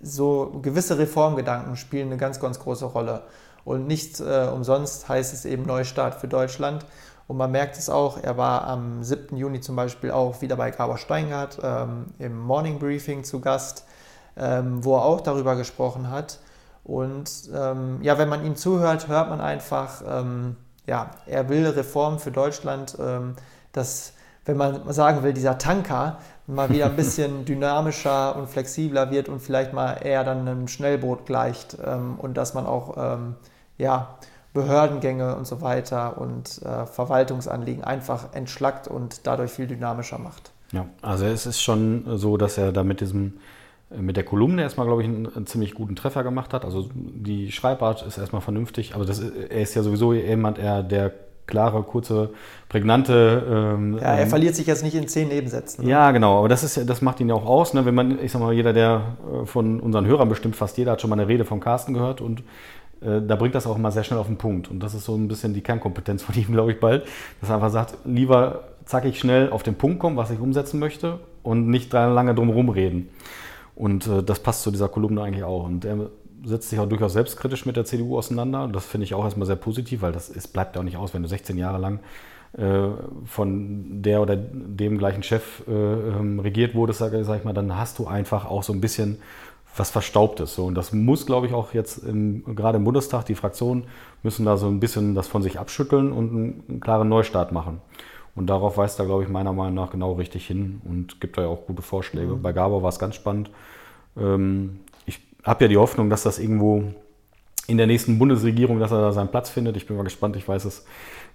[0.00, 3.24] so gewisse Reformgedanken spielen eine ganz, ganz große Rolle.
[3.64, 6.86] Und nicht äh, umsonst heißt es eben Neustart für Deutschland.
[7.26, 9.36] Und man merkt es auch, er war am 7.
[9.36, 13.84] Juni zum Beispiel auch wieder bei Gabor Steingart ähm, im Morning Briefing zu Gast,
[14.36, 16.38] wo er auch darüber gesprochen hat.
[16.88, 22.18] Und ähm, ja, wenn man ihm zuhört, hört man einfach, ähm, ja, er will Reform
[22.18, 23.34] für Deutschland, ähm,
[23.72, 24.14] dass,
[24.46, 26.16] wenn man sagen will, dieser Tanker
[26.46, 31.26] mal wieder ein bisschen dynamischer und flexibler wird und vielleicht mal eher dann einem Schnellboot
[31.26, 32.96] gleicht ähm, und dass man auch
[33.76, 34.18] ja,
[34.54, 40.50] Behördengänge und so weiter und äh, Verwaltungsanliegen einfach entschlackt und dadurch viel dynamischer macht.
[40.72, 43.34] Ja, also es ist schon so, dass er da mit diesem
[43.90, 46.64] mit der Kolumne erstmal, glaube ich, einen, einen, ziemlich guten Treffer gemacht hat.
[46.64, 51.12] Also die Schreibart ist erstmal vernünftig, aber das, er ist ja sowieso jemand, er, der
[51.46, 52.30] klare, kurze,
[52.68, 53.42] prägnante.
[53.50, 55.84] Ähm, ja, er ähm, verliert sich jetzt nicht in zehn Nebensätzen.
[55.84, 55.90] Ne?
[55.90, 57.74] Ja, genau, aber das, ist, das macht ihn ja auch aus.
[57.74, 57.84] Ne?
[57.86, 61.00] Wenn man, ich sag mal, jeder, der äh, von unseren Hörern bestimmt fast jeder hat
[61.00, 62.40] schon mal eine Rede von Carsten gehört und
[63.00, 64.70] äh, da bringt das auch immer sehr schnell auf den Punkt.
[64.70, 67.06] Und das ist so ein bisschen die Kernkompetenz von ihm, glaube ich, bald.
[67.40, 71.18] Dass er einfach sagt, lieber zackig schnell auf den Punkt kommen, was ich umsetzen möchte
[71.42, 73.08] und nicht lange drum herum reden.
[73.78, 75.64] Und äh, das passt zu dieser Kolumne eigentlich auch.
[75.64, 76.10] Und er
[76.44, 78.64] setzt sich auch durchaus selbstkritisch mit der CDU auseinander.
[78.64, 80.96] Und das finde ich auch erstmal sehr positiv, weil das ist, bleibt ja auch nicht
[80.96, 82.00] aus, wenn du 16 Jahre lang
[82.56, 82.88] äh,
[83.24, 87.76] von der oder dem gleichen Chef äh, ähm, regiert wurdest, sag, sag ich mal, dann
[87.76, 89.18] hast du einfach auch so ein bisschen
[89.76, 90.56] was Verstaubtes.
[90.56, 90.64] So.
[90.64, 93.84] Und das muss, glaube ich, auch jetzt im, gerade im Bundestag, die Fraktionen
[94.24, 97.80] müssen da so ein bisschen das von sich abschütteln und einen, einen klaren Neustart machen.
[98.38, 101.42] Und darauf weist er, glaube ich, meiner Meinung nach genau richtig hin und gibt da
[101.42, 102.34] ja auch gute Vorschläge.
[102.34, 102.42] Mhm.
[102.42, 103.50] Bei Gabor war es ganz spannend.
[104.16, 106.84] Ähm, ich habe ja die Hoffnung, dass das irgendwo
[107.66, 109.76] in der nächsten Bundesregierung, dass er da seinen Platz findet.
[109.76, 110.86] Ich bin mal gespannt, ich weiß es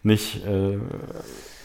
[0.01, 0.41] nicht.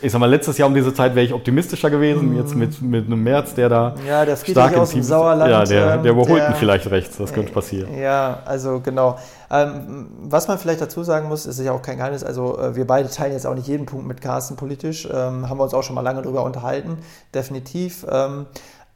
[0.01, 2.81] Äh, ich sag mal, letztes Jahr um diese Zeit wäre ich optimistischer gewesen, jetzt mit,
[2.83, 5.51] mit einem März, der da ja, der stark aus dem Sauerland.
[5.51, 7.97] Ja, der, der ähm, überholt ihn vielleicht rechts, das könnte passieren.
[7.99, 9.19] Ja, also genau.
[9.51, 12.87] Ähm, was man vielleicht dazu sagen muss, ist ja auch kein Geheimnis, also äh, wir
[12.87, 15.83] beide teilen jetzt auch nicht jeden Punkt mit Carsten politisch, ähm, haben wir uns auch
[15.83, 16.99] schon mal lange darüber unterhalten,
[17.35, 18.07] definitiv.
[18.11, 18.47] Ähm,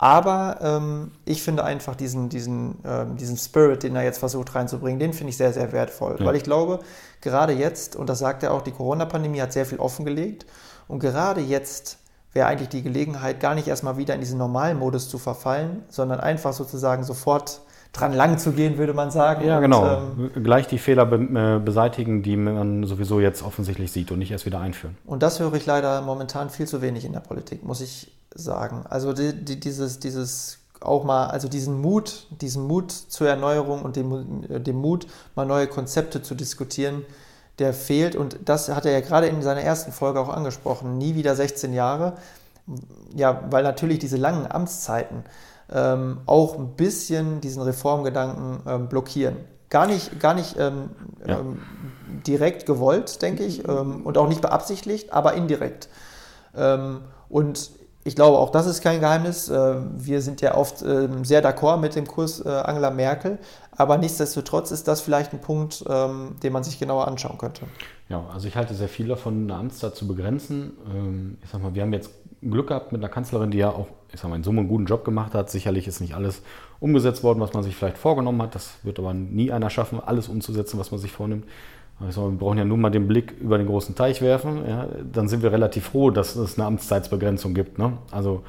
[0.02, 4.98] aber ähm, ich finde einfach diesen, diesen, ähm, diesen Spirit, den er jetzt versucht reinzubringen,
[4.98, 6.16] den finde ich sehr, sehr wertvoll.
[6.18, 6.26] Ja.
[6.26, 6.80] Weil ich glaube,
[7.20, 10.44] gerade jetzt, und das sagt er auch, die Corona-Pandemie hat sehr viel offengelegt.
[10.88, 11.98] Und gerade jetzt
[12.32, 16.20] wäre eigentlich die Gelegenheit, gar nicht erstmal wieder in diesen normalen Modus zu verfallen, sondern
[16.20, 17.60] einfach sozusagen sofort
[17.92, 19.46] dran lang zu gehen, würde man sagen.
[19.46, 19.98] Ja, genau.
[19.98, 24.18] Und, ähm, Gleich die Fehler be äh, beseitigen, die man sowieso jetzt offensichtlich sieht und
[24.18, 24.96] nicht erst wieder einführen.
[25.04, 28.84] Und das höre ich leider momentan viel zu wenig in der Politik, muss ich sagen.
[28.88, 33.96] Also die, die, dieses, dieses auch mal, also diesen Mut, diesen Mut zur Erneuerung und
[33.96, 35.06] dem, dem Mut,
[35.36, 37.04] mal neue Konzepte zu diskutieren,
[37.62, 38.16] der fehlt.
[38.16, 40.98] Und das hat er ja gerade in seiner ersten Folge auch angesprochen.
[40.98, 42.14] Nie wieder 16 Jahre.
[43.14, 45.24] Ja, weil natürlich diese langen Amtszeiten
[45.72, 49.36] ähm, auch ein bisschen diesen Reformgedanken ähm, blockieren.
[49.70, 50.90] Gar nicht, gar nicht ähm,
[51.26, 51.40] ja.
[51.40, 51.62] Ähm,
[52.26, 55.88] direkt gewollt, denke ich, ähm, und auch nicht beabsichtigt, aber indirekt.
[56.54, 57.70] Ähm, und
[58.04, 59.48] ich glaube, auch das ist kein Geheimnis.
[59.48, 63.38] Äh, wir sind ja oft sehr d'accord mit dem Kurs äh, Angela Merkel,
[63.76, 67.62] aber nichtsdestotrotz ist das vielleicht ein Punkt, ähm, den man sich genauer anschauen könnte.
[68.08, 70.72] Ja, also ich halte sehr viel davon, eine Amtszeit zu begrenzen.
[70.94, 72.10] Ähm, ich sag mal, wir haben jetzt
[72.42, 74.84] Glück gehabt mit einer Kanzlerin, die ja auch, ich sag mal, in Summe einen guten
[74.84, 75.50] Job gemacht hat.
[75.50, 76.42] Sicherlich ist nicht alles
[76.80, 78.54] umgesetzt worden, was man sich vielleicht vorgenommen hat.
[78.54, 81.46] Das wird aber nie einer schaffen, alles umzusetzen, was man sich vornimmt.
[81.98, 85.28] Also wir brauchen ja nur mal den Blick über den großen Teich werfen, ja, dann
[85.28, 87.78] sind wir relativ froh, dass es eine Amtszeitsbegrenzung gibt.
[87.78, 87.92] Ne?
[88.10, 88.42] Also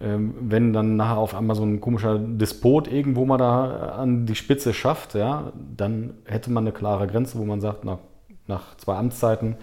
[0.00, 4.74] wenn dann nachher auf einmal so ein komischer Despot irgendwo mal da an die Spitze
[4.74, 7.98] schafft, ja, dann hätte man eine klare Grenze, wo man sagt, na,
[8.46, 9.56] nach zwei Amtszeiten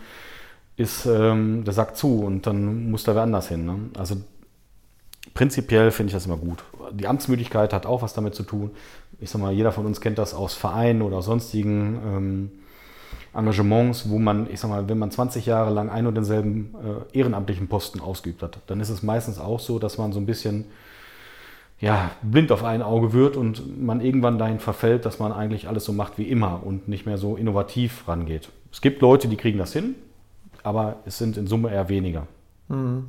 [0.77, 3.65] ist ähm, der Sack zu und dann muss da wer anders hin.
[3.65, 3.89] Ne?
[3.97, 4.15] Also
[5.33, 6.63] prinzipiell finde ich das immer gut.
[6.93, 8.71] Die Amtsmüdigkeit hat auch was damit zu tun.
[9.19, 12.51] Ich sag mal, jeder von uns kennt das aus Vereinen oder sonstigen ähm,
[13.33, 16.75] Engagements, wo man, ich sag mal, wenn man 20 Jahre lang ein und denselben
[17.13, 20.25] äh, ehrenamtlichen Posten ausgeübt hat, dann ist es meistens auch so, dass man so ein
[20.25, 20.65] bisschen
[21.79, 25.83] ja, blind auf ein Auge wird und man irgendwann dahin verfällt, dass man eigentlich alles
[25.83, 28.49] so macht wie immer und nicht mehr so innovativ rangeht.
[28.71, 29.95] Es gibt Leute, die kriegen das hin,
[30.61, 32.27] aber es sind in Summe eher weniger.
[32.67, 33.07] Mhm.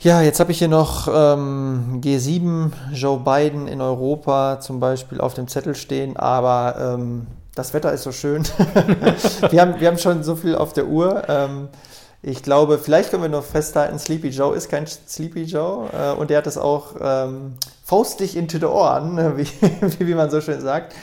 [0.00, 5.34] Ja, jetzt habe ich hier noch ähm, G7, Joe Biden in Europa zum Beispiel auf
[5.34, 7.26] dem Zettel stehen, aber ähm,
[7.58, 8.44] das Wetter ist so schön.
[9.50, 11.24] wir, haben, wir haben schon so viel auf der Uhr.
[11.28, 11.68] Ähm,
[12.22, 16.30] ich glaube, vielleicht können wir noch festhalten, Sleepy Joe ist kein Sleepy Joe äh, und
[16.30, 17.54] der hat das auch ähm,
[17.84, 19.48] faustlich into the Ohren, wie,
[19.98, 20.94] wie man so schön sagt.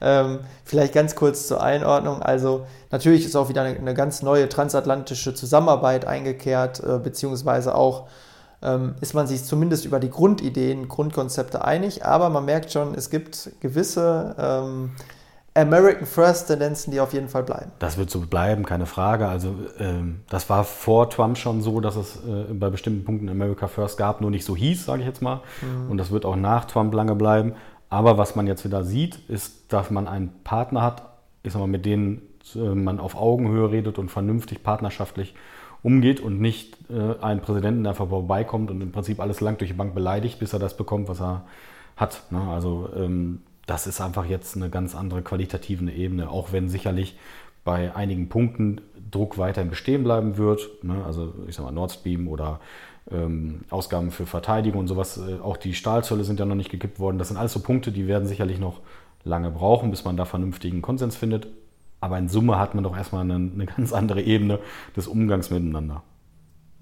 [0.00, 2.22] Ähm, vielleicht ganz kurz zur Einordnung.
[2.22, 8.08] Also natürlich ist auch wieder eine, eine ganz neue transatlantische Zusammenarbeit eingekehrt, äh, beziehungsweise auch
[8.62, 13.10] ähm, ist man sich zumindest über die Grundideen, Grundkonzepte einig, aber man merkt schon, es
[13.10, 14.90] gibt gewisse ähm,
[15.56, 17.72] American First Tendenzen, die auf jeden Fall bleiben.
[17.78, 19.26] Das wird so bleiben, keine Frage.
[19.26, 23.66] Also ähm, das war vor Trump schon so, dass es äh, bei bestimmten Punkten America
[23.66, 25.40] First gab, nur nicht so hieß, sage ich jetzt mal.
[25.62, 25.90] Mhm.
[25.90, 27.54] Und das wird auch nach Trump lange bleiben.
[27.88, 31.02] Aber was man jetzt wieder sieht, ist, dass man einen Partner hat,
[31.42, 32.22] ich sag mal, mit denen
[32.54, 35.34] äh, man auf Augenhöhe redet und vernünftig partnerschaftlich
[35.82, 39.70] umgeht und nicht äh, einen Präsidenten, der einfach vorbeikommt und im Prinzip alles lang durch
[39.70, 41.44] die Bank beleidigt, bis er das bekommt, was er
[41.96, 42.22] hat.
[42.30, 42.40] Ne?
[42.50, 47.18] Also ähm, das ist einfach jetzt eine ganz andere qualitative Ebene, auch wenn sicherlich
[47.64, 50.84] bei einigen Punkten Druck weiterhin bestehen bleiben wird.
[50.84, 51.04] Ne?
[51.04, 52.60] Also ich sag mal Nord Stream oder
[53.10, 55.18] ähm, Ausgaben für Verteidigung und sowas.
[55.18, 57.18] Äh, auch die Stahlzölle sind ja noch nicht gekippt worden.
[57.18, 58.80] Das sind alles so Punkte, die werden sicherlich noch
[59.24, 61.48] lange brauchen, bis man da vernünftigen Konsens findet.
[62.00, 64.60] Aber in Summe hat man doch erstmal eine, eine ganz andere Ebene
[64.96, 66.02] des Umgangs miteinander.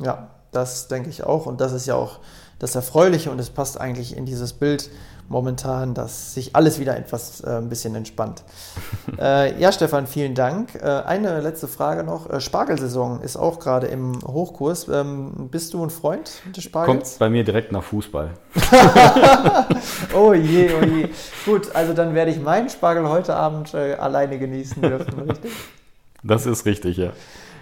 [0.03, 1.47] Ja, das denke ich auch.
[1.47, 2.20] Und das ist ja auch
[2.59, 4.91] das Erfreuliche und es passt eigentlich in dieses Bild
[5.28, 8.42] momentan, dass sich alles wieder etwas äh, ein bisschen entspannt.
[9.18, 10.74] äh, ja, Stefan, vielen Dank.
[10.74, 12.30] Äh, eine letzte Frage noch.
[12.30, 14.88] Äh, Spargelsaison ist auch gerade im Hochkurs.
[14.88, 17.10] Ähm, bist du ein Freund des Spargels?
[17.10, 18.30] Kommt bei mir direkt nach Fußball.
[20.14, 21.08] oh je, oh je.
[21.44, 25.52] Gut, also dann werde ich meinen Spargel heute Abend äh, alleine genießen dürfen, richtig?
[26.22, 27.10] Das ist richtig, ja.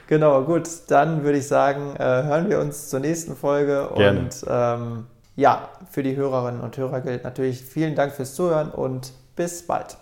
[0.06, 0.68] Genau, gut.
[0.88, 3.88] Dann würde ich sagen, äh, hören wir uns zur nächsten Folge.
[3.96, 4.20] Gerne.
[4.20, 5.06] Und ähm,
[5.36, 9.96] ja, für die Hörerinnen und Hörer gilt natürlich vielen Dank fürs Zuhören und bis bald.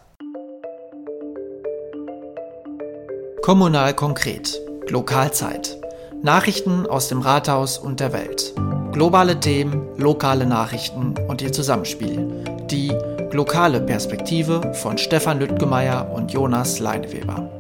[3.43, 4.61] Kommunal konkret.
[4.89, 5.79] Lokalzeit.
[6.23, 8.55] Nachrichten aus dem Rathaus und der Welt.
[8.93, 12.45] Globale Themen, lokale Nachrichten und ihr Zusammenspiel.
[12.71, 12.93] Die
[13.33, 17.60] lokale Perspektive von Stefan Lüttgemeier und Jonas Leineweber.